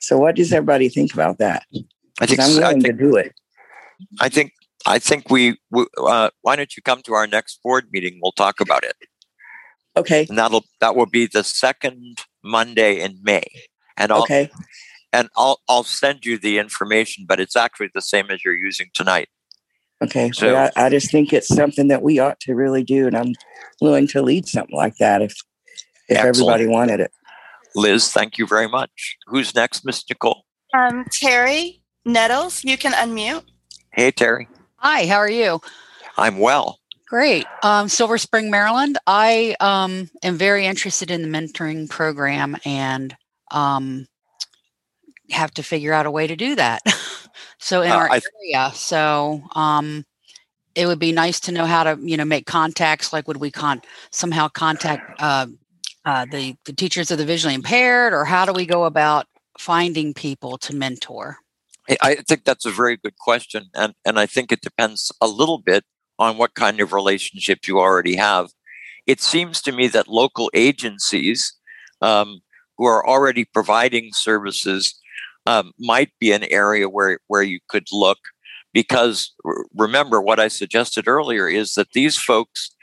[0.00, 1.64] So, what does everybody think about that?
[2.20, 3.32] I think I'm willing I think, to do it.
[4.20, 4.52] I think
[4.86, 5.58] I think we.
[5.70, 8.18] we uh, why don't you come to our next board meeting?
[8.22, 8.96] We'll talk about it.
[9.96, 10.26] Okay.
[10.28, 13.44] And that'll that will be the second Monday in May.
[13.96, 14.50] And I'll, Okay.
[15.12, 18.90] and I'll I'll send you the information, but it's actually the same as you're using
[18.92, 19.28] tonight.
[20.02, 20.30] Okay.
[20.32, 23.16] So- well, I, I just think it's something that we ought to really do, and
[23.16, 23.32] I'm
[23.80, 25.32] willing to lead something like that if
[26.08, 26.36] if Excellent.
[26.36, 27.12] everybody wanted it.
[27.76, 29.16] Liz, thank you very much.
[29.26, 30.44] Who's next, Miss Nicole?
[30.76, 33.44] Um, Terry Nettles, you can unmute.
[33.92, 34.48] Hey, Terry.
[34.84, 35.62] Hi, how are you?
[36.18, 36.78] I'm well.
[37.08, 37.46] Great.
[37.62, 38.98] Um, Silver Spring, Maryland.
[39.06, 43.16] I um, am very interested in the mentoring program and
[43.50, 44.06] um,
[45.30, 46.82] have to figure out a way to do that.
[47.58, 50.04] so in Uh, our I- area, so um,
[50.74, 53.10] it would be nice to know how to, you know, make contacts.
[53.10, 55.46] Like, would we con somehow contact uh,
[56.04, 59.26] uh, the the teachers of the visually impaired, or how do we go about
[59.58, 61.38] finding people to mentor?
[61.88, 65.58] I- think that's a very good question, and and I think it depends a little
[65.58, 65.84] bit
[66.18, 68.50] on what kind of relationship you already have.
[69.06, 71.52] It seems to me that local agencies
[72.00, 72.40] um,
[72.78, 74.94] who are already providing services
[75.46, 78.18] um, might be an area where where you could look,
[78.72, 79.32] because
[79.74, 82.74] remember what I suggested earlier is that these folks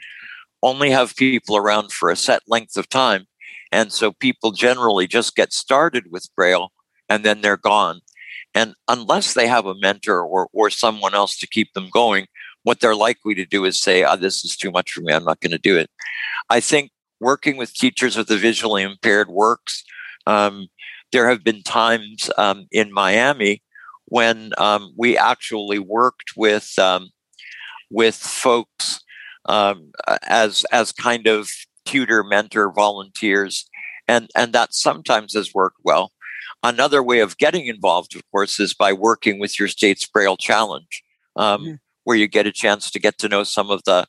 [0.62, 3.26] only have people around for a set length of time,
[3.72, 6.70] and so people generally just get started with Braille
[7.08, 8.00] and then they're gone.
[8.54, 12.26] And unless they have a mentor or, or someone else to keep them going,
[12.64, 15.12] what they're likely to do is say, oh, this is too much for me.
[15.12, 15.90] I'm not going to do it.
[16.50, 19.84] I think working with teachers of the visually impaired works.
[20.26, 20.68] Um,
[21.12, 23.62] there have been times um, in Miami
[24.06, 27.10] when um, we actually worked with um,
[27.90, 29.00] with folks
[29.46, 31.48] um, as as kind of
[31.84, 33.68] tutor, mentor, volunteers,
[34.08, 36.12] and and that sometimes has worked well.
[36.62, 41.02] Another way of getting involved, of course, is by working with your state's Braille Challenge,
[41.34, 44.06] um, where you get a chance to get to know some of the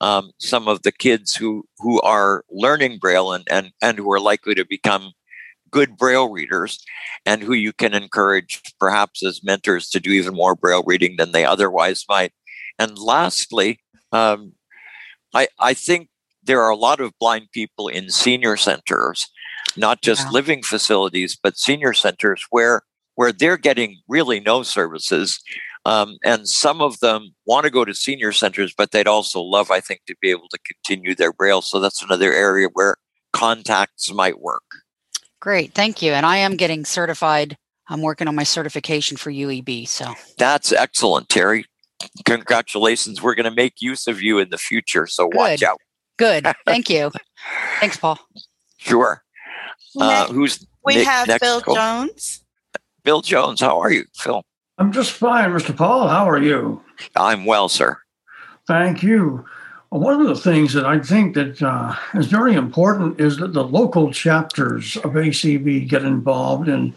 [0.00, 4.20] um, some of the kids who who are learning Braille and and and who are
[4.20, 5.12] likely to become
[5.70, 6.84] good Braille readers,
[7.24, 11.32] and who you can encourage, perhaps as mentors, to do even more Braille reading than
[11.32, 12.32] they otherwise might.
[12.78, 13.80] And lastly,
[14.12, 14.52] um,
[15.34, 16.08] I I think
[16.42, 19.28] there are a lot of blind people in senior centers
[19.76, 20.30] not just Yeah.
[20.30, 22.82] living facilities, but senior centers where
[23.14, 25.40] where they're getting really no services.
[25.86, 29.70] Um, and some of them want to go to senior centers, but they'd also love,
[29.70, 31.62] I think, to be able to continue their braille.
[31.62, 32.96] So that's another area where
[33.32, 34.64] contacts might work.
[35.40, 36.12] Great, thank you.
[36.12, 37.56] And I am getting certified.
[37.88, 39.86] I'm working on my certification for UEB.
[39.88, 41.64] So That's excellent, Terry.
[42.26, 43.22] Congratulations.
[43.22, 45.06] We're going to make use of you in the future.
[45.06, 45.66] So watch Good.
[45.66, 45.78] out.
[46.18, 46.46] good.
[46.66, 47.10] Thank you.
[47.80, 48.18] Thanks, Paul.
[48.76, 49.22] Sure.
[49.98, 51.40] Uh, Next, who's we ne- have next?
[51.42, 52.44] Bill Jones.
[53.02, 53.60] Bill Jones.
[53.60, 54.42] How are you, Phil?
[54.78, 55.74] I'm just fine, Mr.
[55.74, 56.08] Paul.
[56.08, 56.82] How are you?
[57.14, 57.98] I'm well, sir.
[58.66, 59.44] Thank you.
[59.90, 63.64] One of the things that I think that uh, is very important is that the
[63.64, 66.94] local chapters of ACB get involved in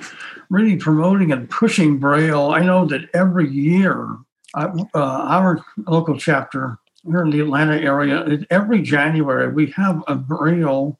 [0.50, 2.52] really promoting and pushing Braille.
[2.52, 4.18] I know that every year,
[4.56, 10.98] uh, our local chapter here in the Atlanta area, every January we have a Braille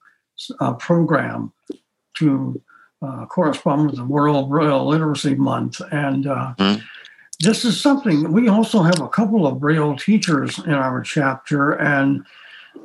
[0.60, 1.52] uh, program
[2.20, 2.62] to
[3.02, 6.82] uh, correspond with the World Braille Literacy Month, and uh, Mhm.
[7.40, 12.26] this is something we also have a couple of Braille teachers in our chapter, and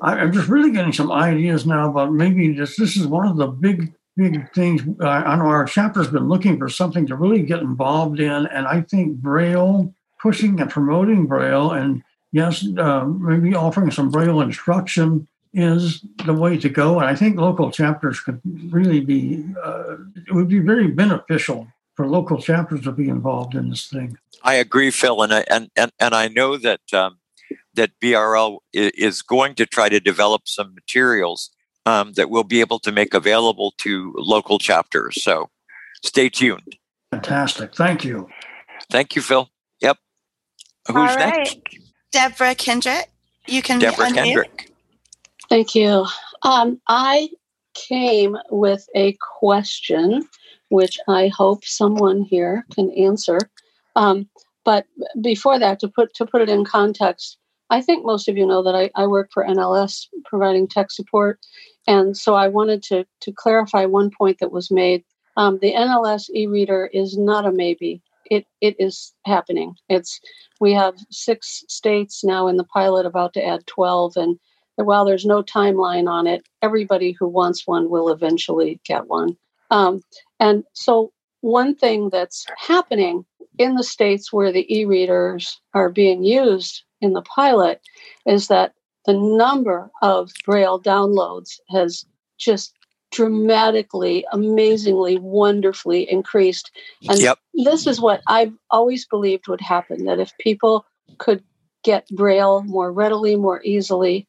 [0.00, 2.76] I, I'm just really getting some ideas now about maybe this.
[2.76, 4.82] This is one of the big, big things.
[5.00, 8.66] Uh, I know our chapter's been looking for something to really get involved in, and
[8.68, 9.92] I think Braille
[10.22, 16.58] pushing and promoting Braille, and yes, uh, maybe offering some Braille instruction is the way
[16.58, 16.98] to go.
[16.98, 18.40] And I think local chapters could
[18.70, 19.44] really be.
[19.62, 19.96] Uh,
[20.26, 24.18] it would be very beneficial for local chapters to be involved in this thing.
[24.42, 27.18] I agree, Phil, and I and and, and I know that um,
[27.74, 31.50] that BRL is going to try to develop some materials
[31.86, 35.22] um, that we'll be able to make available to local chapters.
[35.22, 35.50] So
[36.02, 36.76] stay tuned.
[37.10, 37.74] Fantastic.
[37.74, 38.28] Thank you.
[38.90, 39.48] Thank you, Phil.
[39.80, 39.98] Yep.
[40.88, 41.58] Who's All next?
[42.12, 43.10] Deborah Kendrick.
[43.46, 44.14] You can Deborah unmute.
[44.14, 44.73] Kendrick.
[45.48, 46.06] Thank you.
[46.42, 47.28] Um, I
[47.74, 50.26] came with a question,
[50.68, 53.38] which I hope someone here can answer.
[53.96, 54.28] Um,
[54.64, 54.86] but
[55.20, 57.38] before that, to put to put it in context,
[57.70, 61.38] I think most of you know that I, I work for NLS providing tech support,
[61.86, 65.04] and so I wanted to to clarify one point that was made.
[65.36, 68.02] Um, the NLS e-reader is not a maybe.
[68.30, 69.74] It it is happening.
[69.88, 70.18] It's
[70.60, 74.38] we have six states now in the pilot, about to add twelve, and
[74.76, 79.36] while there's no timeline on it, everybody who wants one will eventually get one.
[79.70, 80.02] Um,
[80.40, 83.24] and so, one thing that's happening
[83.58, 87.80] in the states where the e readers are being used in the pilot
[88.26, 88.72] is that
[89.06, 92.04] the number of Braille downloads has
[92.38, 92.74] just
[93.12, 96.70] dramatically, amazingly, wonderfully increased.
[97.08, 97.38] And Yep.
[97.52, 100.84] this is what I've always believed would happen that if people
[101.18, 101.44] could
[101.84, 104.26] get Braille more readily, more easily,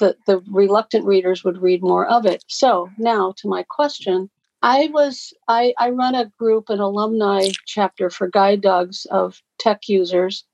[0.00, 2.42] the, the reluctant readers would read more of it.
[2.48, 4.28] So now to my question.
[4.62, 9.88] I was I, I run a group, an alumni chapter for guide dogs of tech
[9.88, 10.44] users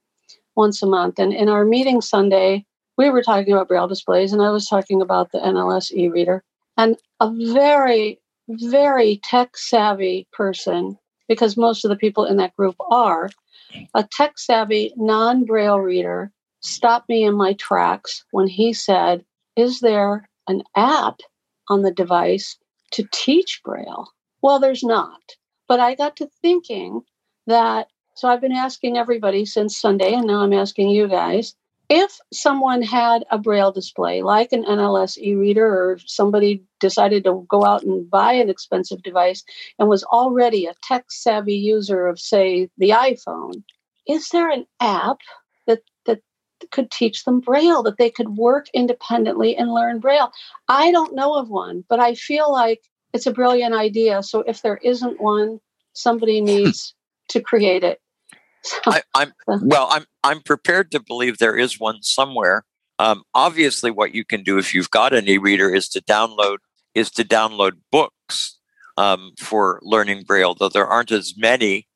[0.54, 1.18] once a month.
[1.18, 2.64] And in our meeting Sunday,
[2.96, 6.44] we were talking about braille displays and I was talking about the NLS e-reader.
[6.76, 12.76] And a very, very tech savvy person, because most of the people in that group
[12.90, 13.30] are,
[13.94, 16.30] a tech savvy non braille reader
[16.60, 19.24] stopped me in my tracks when he said,
[19.56, 21.20] Is there an app
[21.68, 22.56] on the device
[22.92, 24.08] to teach braille?
[24.42, 25.20] Well, there's not.
[25.66, 27.02] But I got to thinking
[27.46, 31.54] that, so I've been asking everybody since Sunday, and now I'm asking you guys
[31.88, 37.64] if someone had a braille display like an NLS e-reader or somebody decided to go
[37.64, 39.44] out and buy an expensive device
[39.78, 43.62] and was already a tech savvy user of say the iPhone
[44.08, 45.18] is there an app
[45.66, 45.82] that
[46.70, 50.30] could teach them braille that they could work independently and learn braille
[50.68, 54.62] I don't know of one but I feel like it's a brilliant idea so if
[54.62, 55.60] there isn't one
[55.92, 56.94] somebody needs
[57.28, 58.00] to create it
[58.86, 59.86] I, I'm well.
[59.92, 62.64] I'm I'm prepared to believe there is one somewhere.
[62.98, 66.56] Um, obviously, what you can do if you've got an e-reader is to download
[66.92, 68.58] is to download books
[68.96, 70.56] um, for learning Braille.
[70.56, 71.86] Though there aren't as many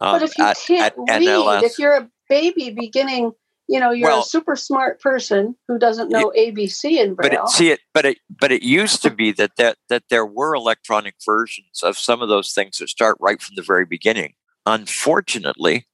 [0.00, 1.62] um, but if you at, can't at read, NLS.
[1.62, 3.32] if you're a baby beginning,
[3.68, 7.32] you know, you're Well- a super smart person who doesn't know ABC in braille but
[7.32, 10.54] it, see it, but it, but it used to be that, that that there were
[10.54, 14.32] electronic versions of some of those things that start right from the very beginning.
[14.64, 15.86] Unfortunately,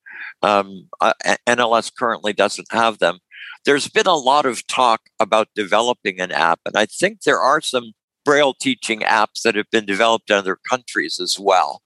[0.43, 1.15] um, uh,
[1.47, 3.19] NLS currently doesn't have them.
[3.65, 7.61] There's been a lot of talk about developing an app, and I think there are
[7.61, 7.93] some
[8.25, 11.83] Braille teaching apps that have been developed in other countries as well.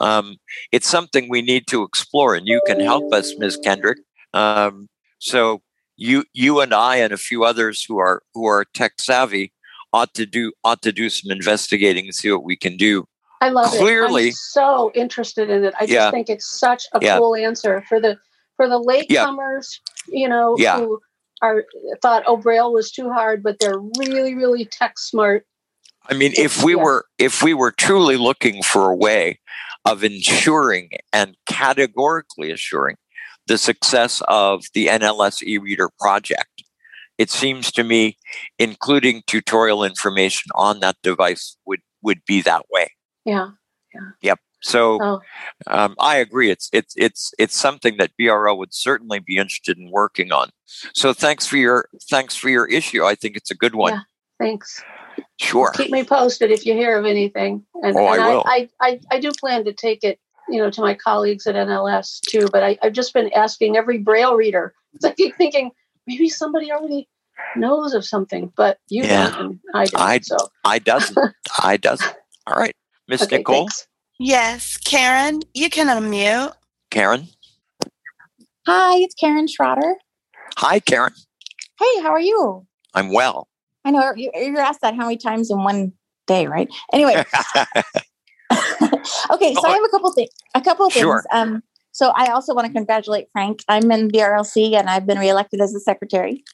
[0.00, 0.36] Um,
[0.70, 3.58] it's something we need to explore, and you can help us, Ms.
[3.62, 3.98] Kendrick.
[4.34, 5.62] Um, so
[5.96, 9.52] you you and I and a few others who are who are tech savvy
[9.92, 13.04] ought to do ought to do some investigating and see what we can do.
[13.40, 13.78] I love it.
[13.78, 15.74] clearly- I'm so interested in it.
[15.78, 17.18] I just think it's such a Yeah.
[17.18, 18.18] cool answer for the
[18.56, 19.66] for the latecomers,
[20.08, 20.78] you know, Yeah.
[20.78, 21.00] who
[21.42, 21.64] are
[22.02, 25.46] thought oh Braille was too hard, but they're really, really tech smart.
[26.10, 26.82] I mean, if we Yeah.
[26.82, 29.38] were if we were truly looking for a way
[29.84, 32.96] of ensuring and categorically assuring
[33.48, 36.62] the success of the NLS e-reader project,
[37.18, 38.16] it seems to me
[38.58, 42.92] including tutorial information on that device would would be that way.
[43.24, 43.48] Yeah.
[43.94, 44.00] Yeah.
[44.22, 44.38] Yep.
[44.62, 45.20] So Oh.
[45.66, 46.50] um, I agree.
[46.50, 50.50] It's it's it's it's something that BRL would certainly be interested in working on.
[50.94, 53.04] So thanks for your thanks for your issue.
[53.04, 53.94] I think it's a good one.
[53.94, 54.00] Yeah.
[54.40, 54.82] Thanks.
[55.40, 55.72] Sure.
[55.72, 57.64] Keep me posted if you hear of anything.
[57.82, 58.44] And, Oh, I and will.
[58.46, 60.18] I, I, I do plan to take it,
[60.50, 62.48] you know, to my colleagues at NLS too.
[62.52, 64.74] But I, I've just been asking every Braille reader.
[65.04, 65.70] I keep thinking
[66.06, 67.08] maybe somebody already
[67.56, 69.30] knows of something, but you Yeah.
[69.30, 70.02] don't, I don't.
[70.02, 71.18] I so I doesn't.
[71.62, 72.14] I doesn't.
[72.46, 72.74] All right,
[73.08, 73.86] Miss Okay, Nicole, thanks.
[74.18, 76.52] Yes, Karen, you can unmute.
[76.90, 77.28] Karen.
[78.66, 79.94] Hi, it's Karen Schroeder.
[80.56, 81.12] Hi, Karen.
[81.78, 82.66] Hey, how are you?
[82.94, 83.48] I'm well.
[83.84, 85.92] I know you, you're asked that how many times in one
[86.26, 86.68] day, right?
[86.92, 87.22] Anyway,
[89.30, 90.30] okay, so I have a couple things.
[90.54, 91.02] A couple of things.
[91.02, 91.24] Sure.
[91.32, 93.62] Um, so I also want to congratulate Frank.
[93.68, 96.44] I'm in BRLC and I've been reelected as the secretary.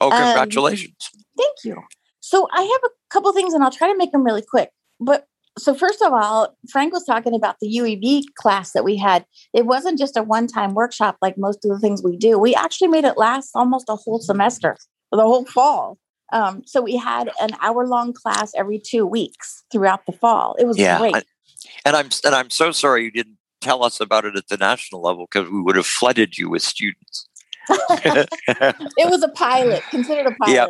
[0.00, 0.94] oh, Um, congratulations.
[1.36, 1.76] Thank you.
[2.20, 4.70] So I have a couple things, and I'll try to make them really quick.
[4.98, 5.26] But
[5.58, 9.26] so first of all, Frank was talking about the UEB class that we had.
[9.52, 12.38] It wasn't just a one-time workshop like most of the things we do.
[12.38, 14.76] We actually made it last almost a whole semester,
[15.12, 15.98] the whole fall.
[16.32, 20.56] Um, so we had an hour-long class every two weeks throughout the fall.
[20.58, 21.14] It was yeah, great.
[21.14, 21.22] I-
[21.84, 25.02] and I'm and I'm so sorry you didn't tell us about it at the national
[25.02, 27.28] level because we would have flooded you with students.
[27.68, 30.54] it was a pilot, considered a pilot.
[30.54, 30.66] Yeah.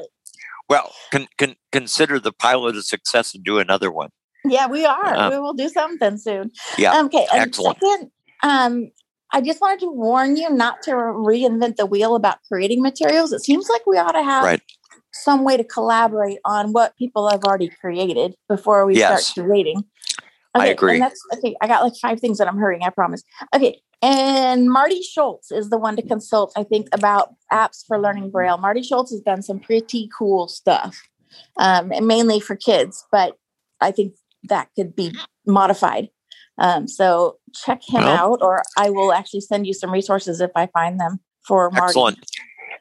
[0.69, 4.11] Well, con, con, consider the pilot a success and do another one.
[4.47, 5.15] Yeah, we are.
[5.15, 6.51] Um, we will do something soon.
[6.79, 7.27] Yeah, Okay.
[7.33, 7.79] And excellent.
[7.81, 8.11] second,
[8.43, 8.91] um,
[9.33, 13.33] I just wanted to warn you not to reinvent the wheel about creating materials.
[13.33, 14.63] It seems like we ought to have Right.
[15.13, 19.27] some way to collaborate on what people have already created before we Yes.
[19.27, 19.37] start
[20.55, 20.61] curating.
[20.61, 21.03] I Okay, agree.
[21.39, 21.57] Okay.
[21.61, 22.83] I got like five things that I'm hurrying.
[22.83, 23.23] I promise.
[23.55, 23.81] Okay.
[24.03, 28.59] And Marty Schultz is the one to consult, I think, about apps for learning Braille.
[28.59, 31.01] Marty Schultz has done some pretty cool stuff,
[31.57, 33.37] um, and mainly for kids, but
[33.81, 35.15] I think that could be
[35.47, 36.09] modified.
[36.59, 40.51] Um, so check him Well- out, or I will actually send you some resources if
[40.55, 41.87] I find them for Marty.
[41.87, 42.19] Excellent.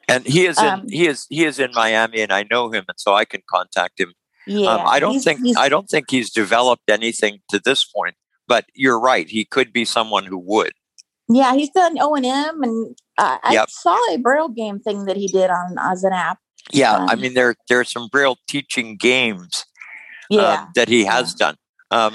[0.10, 2.84] And he is in Um, he is he is in Miami, and I know him,
[2.90, 4.14] and so I can contact him.
[4.48, 7.84] Yeah, um, I don't he's- think he's- I don't think he's developed anything to this
[7.86, 8.16] point.
[8.48, 10.72] But you're right; he could be someone who would.
[11.30, 15.16] Yeah, he's done O and M, and uh, I saw a Braille game thing that
[15.16, 16.40] he did on as an app.
[16.72, 19.66] Yeah, I Um, mean there there are some real teaching games
[20.32, 21.56] um, Yeah, that he has done.
[21.92, 22.14] Um,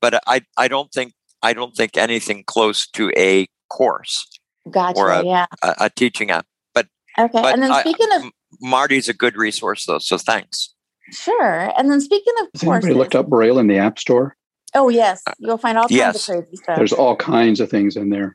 [0.00, 1.12] but I I don't think
[1.42, 4.26] I don't think anything close to a course
[4.70, 4.98] gotcha.
[4.98, 5.46] or a, yeah.
[5.62, 6.46] a, a teaching app.
[6.74, 8.24] But Okay, but and then I- speaking of
[8.60, 10.74] Marty's a good resource though, so thanks.
[11.12, 14.36] Sure, and then speaking of Has anybody courses, looked up Braille in the App Store?
[14.74, 16.28] oh yes, you'll find all kinds yes.
[16.28, 16.76] of crazy stuff.
[16.76, 18.34] There's all kinds of things in there.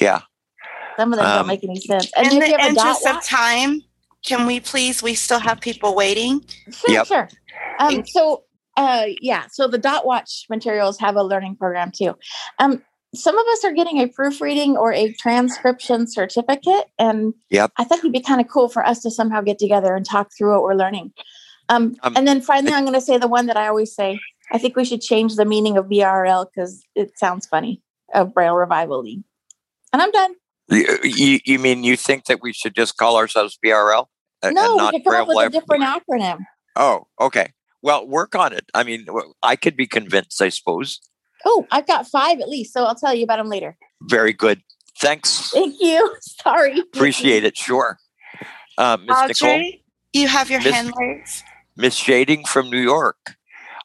[0.00, 0.22] Yeah.
[0.96, 2.10] Some of them um, don't make any sense.
[2.16, 3.82] And In if the you have a dot interest of watch, time,
[4.24, 5.02] can we please?
[5.02, 6.44] We still have people waiting.
[6.72, 7.06] sure, Yep.
[7.06, 7.28] sure.
[7.78, 8.44] Um, so
[8.76, 12.16] uh, yeah, so the dot watch materials have a learning program too.
[12.58, 12.82] Um,
[13.14, 17.72] some of us are getting a proofreading or a transcription certificate, and Yep.
[17.76, 20.30] I thought it'd be kind of cool for us to somehow get together and talk
[20.36, 21.12] through what we're learning.
[21.70, 24.18] Um, Um, and then finally, I'm going to say the one that I always say.
[24.52, 27.80] I think we should change the meaning of BRL because it sounds funny
[28.12, 29.22] of Braille Revival League.
[29.92, 30.34] And I'm done.
[30.68, 34.06] You, you, you mean you think that we should just call ourselves BRL uh,
[34.42, 36.38] and No, we not could come Braille up with a different acronym.
[36.76, 37.52] Oh, okay.
[37.82, 38.66] Well, work on it.
[38.74, 39.06] I mean,
[39.42, 40.42] I could be convinced.
[40.42, 41.00] I suppose.
[41.44, 43.76] Oh, I've got five at least, so I'll tell you about them later.
[44.02, 44.62] Very good.
[45.00, 45.50] Thanks.
[45.50, 46.14] Thank you.
[46.20, 46.78] Sorry.
[46.80, 47.56] Appreciate it.
[47.56, 47.98] Sure.
[48.76, 49.72] Uh, Miss Nicole,
[50.12, 51.44] you have your Miss- hand raised.
[51.80, 53.36] Miss Shading from New York,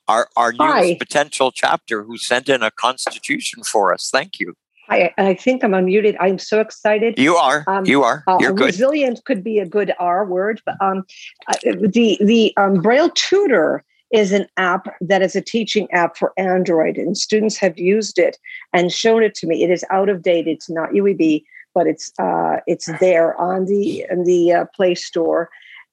[0.07, 4.09] our our newest potential chapter, who sent in a constitution for us.
[4.11, 4.53] Thank you.
[4.89, 6.15] I, I think I'm unmuted.
[6.19, 7.17] I'm so excited.
[7.17, 7.63] You are.
[7.67, 8.23] Um, you are.
[8.27, 8.65] Uh, You're good.
[8.65, 11.05] Resilient could be a good R word, but um,
[11.47, 16.33] uh, the the um, Braille Tutor is an app that is a teaching app for
[16.37, 18.37] Android, and students have used it
[18.73, 19.63] and shown it to me.
[19.63, 20.47] It is out of date.
[20.47, 21.43] It's not UEB,
[21.73, 25.49] but it's uh, it's there on the on the uh, Play Store.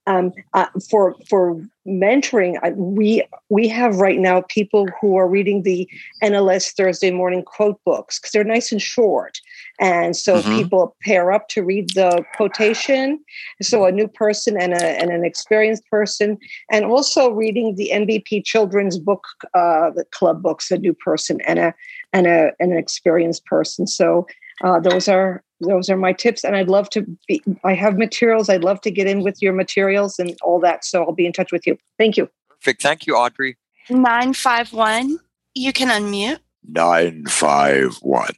[0.09, 5.63] Um, uh, for for mentoring, I, we we have right now people who are reading
[5.63, 5.89] the
[6.25, 9.39] NLS Thursday morning quote books because they're nice and short,
[9.79, 10.57] and so Mhm.
[10.57, 13.21] people pair up to read the quotation.
[13.61, 16.37] So a new person and a and an experienced person,
[16.69, 19.25] and also reading the NBP children's book,
[19.55, 21.75] uh, the club books, a new person and a
[22.13, 23.87] and a and an experienced person.
[23.87, 24.27] So
[24.63, 27.43] uh, those are those are my tips, and I'd love to be.
[27.65, 28.49] I have materials.
[28.49, 30.85] I'd love to get in with your materials and all that.
[30.85, 31.77] So I'll be in touch with you.
[31.99, 32.29] Thank you.
[32.49, 32.83] Perfect.
[32.83, 33.57] Thank you, Audrey.
[33.91, 35.19] 951.
[35.55, 36.39] You can unmute.
[36.69, 38.35] Nine five one.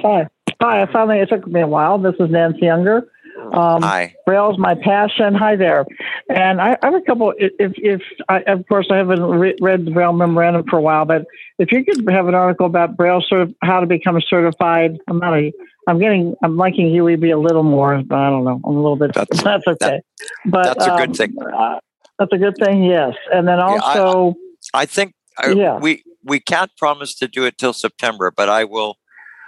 [0.00, 0.28] Hi.
[0.60, 0.82] Hi.
[0.82, 1.98] I finally, it took me a while.
[1.98, 3.06] This is Nancy Younger.
[3.52, 4.14] Um, Hi.
[4.26, 5.34] Braille's my passion.
[5.34, 5.84] Hi there.
[6.28, 9.84] And I, I have a couple, if, if I, of course, I haven't re- read
[9.86, 11.24] the Braille memorandum for a while, but
[11.58, 15.18] if you could have an article about Braille, sort of how to become certified, I'm
[15.18, 15.52] not a,
[15.88, 18.60] I'm getting, I'm liking UEB a little more, but I don't know.
[18.64, 20.00] I'm a little bit, that's, okay.
[20.46, 21.34] but that's a good um, thing.
[21.40, 21.78] Uh,
[22.18, 22.84] that's a good thing.
[22.84, 23.14] Yes.
[23.32, 24.34] And then I- also,
[24.74, 25.78] I think uh, Yeah.
[25.78, 28.96] we we can't promise to do it till September, but I will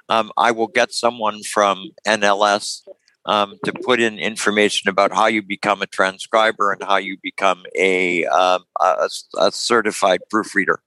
[0.08, 2.80] um, I will get someone from NLS
[3.26, 7.64] um, to put in information about how you become a transcriber and how you become
[7.78, 9.08] a um, a,
[9.38, 10.80] a certified proofreader.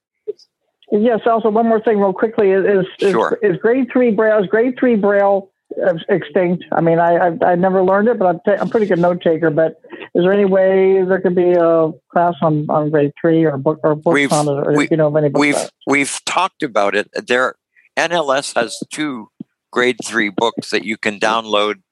[0.90, 1.20] Yes.
[1.26, 3.38] Also, one more thing, real quickly, is is, is, Sure.
[3.42, 5.50] is grade three braille is grade three braille
[5.84, 6.64] uh, extinct?
[6.72, 9.20] I mean, I I've, I never learned it, but I'm, ta- I'm pretty good note
[9.20, 9.50] taker.
[9.50, 9.80] But
[10.14, 13.80] is there any way there could be a class on, on grade three or book
[13.82, 15.28] or books We've- on it, or we- if you know of any?
[15.28, 15.70] We've it?
[15.86, 17.10] we've talked about it.
[17.26, 17.56] There,
[17.98, 19.28] NLS has two
[19.70, 21.82] grade three books that you can download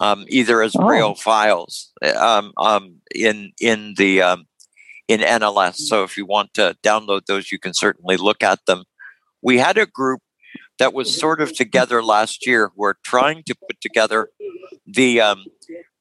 [0.00, 0.86] um, either as Oh.
[0.86, 4.46] Braille files um, um, in in the um,
[5.08, 5.76] in NLS.
[5.76, 8.84] So if you want to download those, you can certainly look at them.
[9.42, 10.20] We had a group
[10.78, 14.30] that was sort of together last year who are trying to put together
[14.86, 15.44] the um,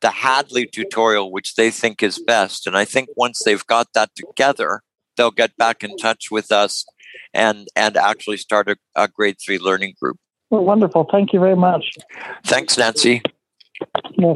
[0.02, 2.68] the Hadley tutorial, which they think is best.
[2.68, 4.82] And I think once they've got that together,
[5.16, 6.86] they'll get back in touch with us
[7.34, 10.18] and and actually start a, a grade three learning group.
[10.50, 11.08] Well, wonderful.
[11.12, 11.98] Thank you very much.
[12.46, 13.22] Thanks, Nancy.
[14.18, 14.36] Yes.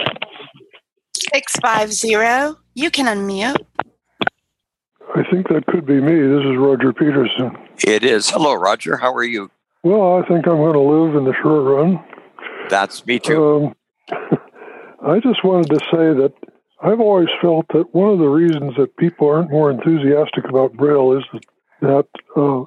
[1.33, 2.59] 650.
[2.73, 3.57] You can unmute.
[5.15, 6.13] I think that could be me.
[6.13, 7.57] This is Roger Peterson.
[7.85, 8.29] It is.
[8.29, 8.97] Hello, Roger.
[8.97, 9.51] How are you?
[9.83, 12.03] Well, I think I'm going to live in the short run.
[12.69, 13.73] That's me too.
[14.11, 14.37] Um,
[15.05, 16.33] I just wanted to say that
[16.83, 21.17] I've always felt that one of the reasons that people aren't more enthusiastic about Braille
[21.17, 21.23] is
[21.81, 22.63] that, uh,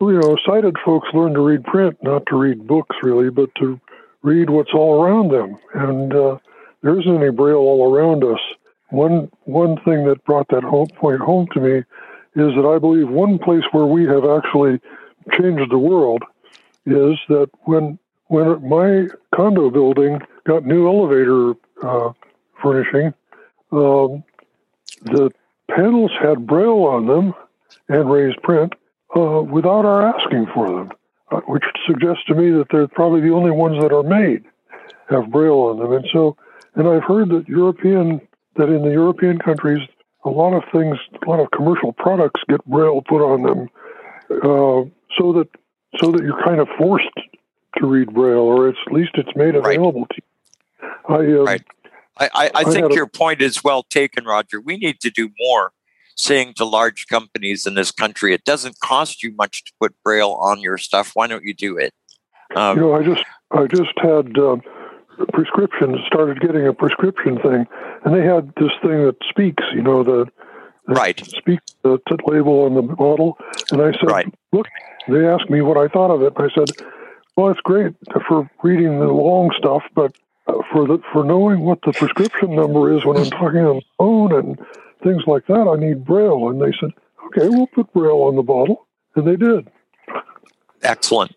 [0.00, 3.80] you know, sighted folks learn to read print, not to read books really, but to
[4.24, 5.56] read what's all around them.
[5.74, 6.38] And uh,
[6.82, 8.40] there isn't any Braille all around us.
[8.90, 11.78] One one thing that brought that home point home to me
[12.36, 14.80] is that I believe one place where we have actually
[15.38, 16.22] changed the world
[16.86, 17.98] is that when
[18.28, 22.12] when my condo building got new elevator uh,
[22.62, 23.14] furnishing,
[23.72, 24.24] um,
[25.02, 25.30] the
[25.70, 27.34] panels had braille on them
[27.88, 28.74] and raised print
[29.16, 30.92] uh, without our asking for them,
[31.46, 34.44] which suggests to me that they're probably the only ones that are made
[35.10, 35.92] have braille on them.
[35.92, 36.36] And so,
[36.74, 38.20] and I've heard that European
[38.56, 39.80] that in the European countries,
[40.24, 43.68] a lot of things, a lot of commercial products get braille put on them,
[44.30, 45.48] uh, so that
[46.00, 47.08] so that you're kind of forced
[47.78, 50.06] to read braille, or at least it's made available
[51.08, 51.18] right.
[51.18, 51.36] to you.
[51.36, 51.64] I, uh, right.
[52.16, 54.60] I, I, I think your point is well taken, Roger.
[54.60, 55.72] We need to do more
[56.16, 60.32] saying to large companies in this country, it doesn't cost you much to put Braille
[60.32, 61.12] on your stuff.
[61.14, 61.92] Why don't you do it?
[62.54, 64.56] Um, you know, I just I just had uh,
[65.32, 65.98] prescriptions.
[66.06, 67.66] Started getting a prescription thing,
[68.04, 69.64] and they had this thing that speaks.
[69.74, 70.26] You know, the,
[70.86, 73.38] the right speak the label on the bottle,
[73.70, 74.34] and I said, right.
[74.52, 74.66] "Look."
[75.06, 76.32] They asked me what I thought of it.
[76.36, 76.70] I said,
[77.36, 77.94] "Well, it's great
[78.26, 82.96] for reading the long stuff, but uh, for the for knowing what the prescription number
[82.96, 84.58] is when I'm talking on the phone and
[85.04, 86.48] things like that, I need Braille.
[86.48, 86.90] And they said,
[87.26, 88.88] okay, we'll put Braille on the bottle.
[89.14, 89.70] And they did.
[90.82, 91.36] Excellent.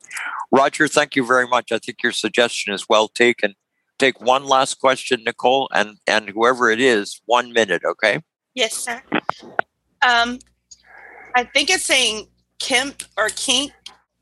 [0.52, 1.72] Roger, thank you very much.
[1.72, 3.54] I think your suggestion is well taken.
[4.00, 8.22] Take one last question, Nicole, and, and whoever it is, one minute, okay?
[8.56, 9.02] Yes, sir.
[10.08, 10.40] Um,
[11.36, 12.28] I think it's saying
[12.60, 13.72] Kemp or Kink.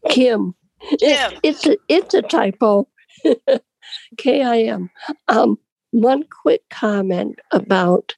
[0.09, 0.55] Kim.
[0.81, 1.31] Kim.
[1.33, 2.87] It, it's a it's a typo.
[4.17, 4.89] K I M.
[5.27, 5.57] Um,
[5.95, 8.15] one quick comment about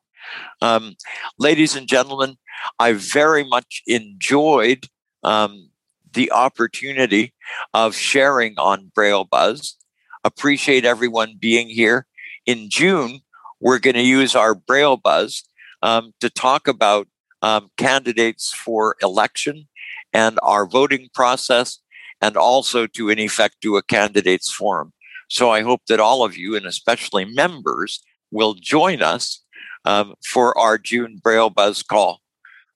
[0.63, 0.97] Um,
[1.39, 2.37] ladies and gentlemen,
[2.79, 4.87] I very much enjoyed
[5.23, 5.69] um,
[6.13, 7.35] the opportunity
[7.75, 9.77] of sharing on Braille Buzz.
[10.25, 12.07] Appreciate everyone being here.
[12.47, 13.21] In June,
[13.61, 15.45] we're going to use our Braille Buzz
[15.83, 17.07] um, to talk about
[17.43, 19.69] um, candidates for election
[20.15, 21.79] and our voting process,
[22.23, 24.95] and also to, in effect, do a candidates forum.
[25.29, 28.01] So I hope that all of you, and especially members,
[28.31, 29.43] will join us
[29.85, 32.21] um, for our June Braille Buzz call.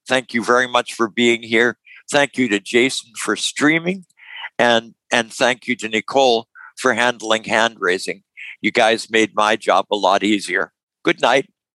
[0.06, 1.78] Thank you very much for being here.
[2.10, 4.04] Thank you to Jason for streaming,
[4.58, 6.48] and and thank you to Nicole
[6.78, 8.22] for handling hand raising.
[8.60, 10.72] You guys made my job a lot easier.
[11.04, 11.50] Good night.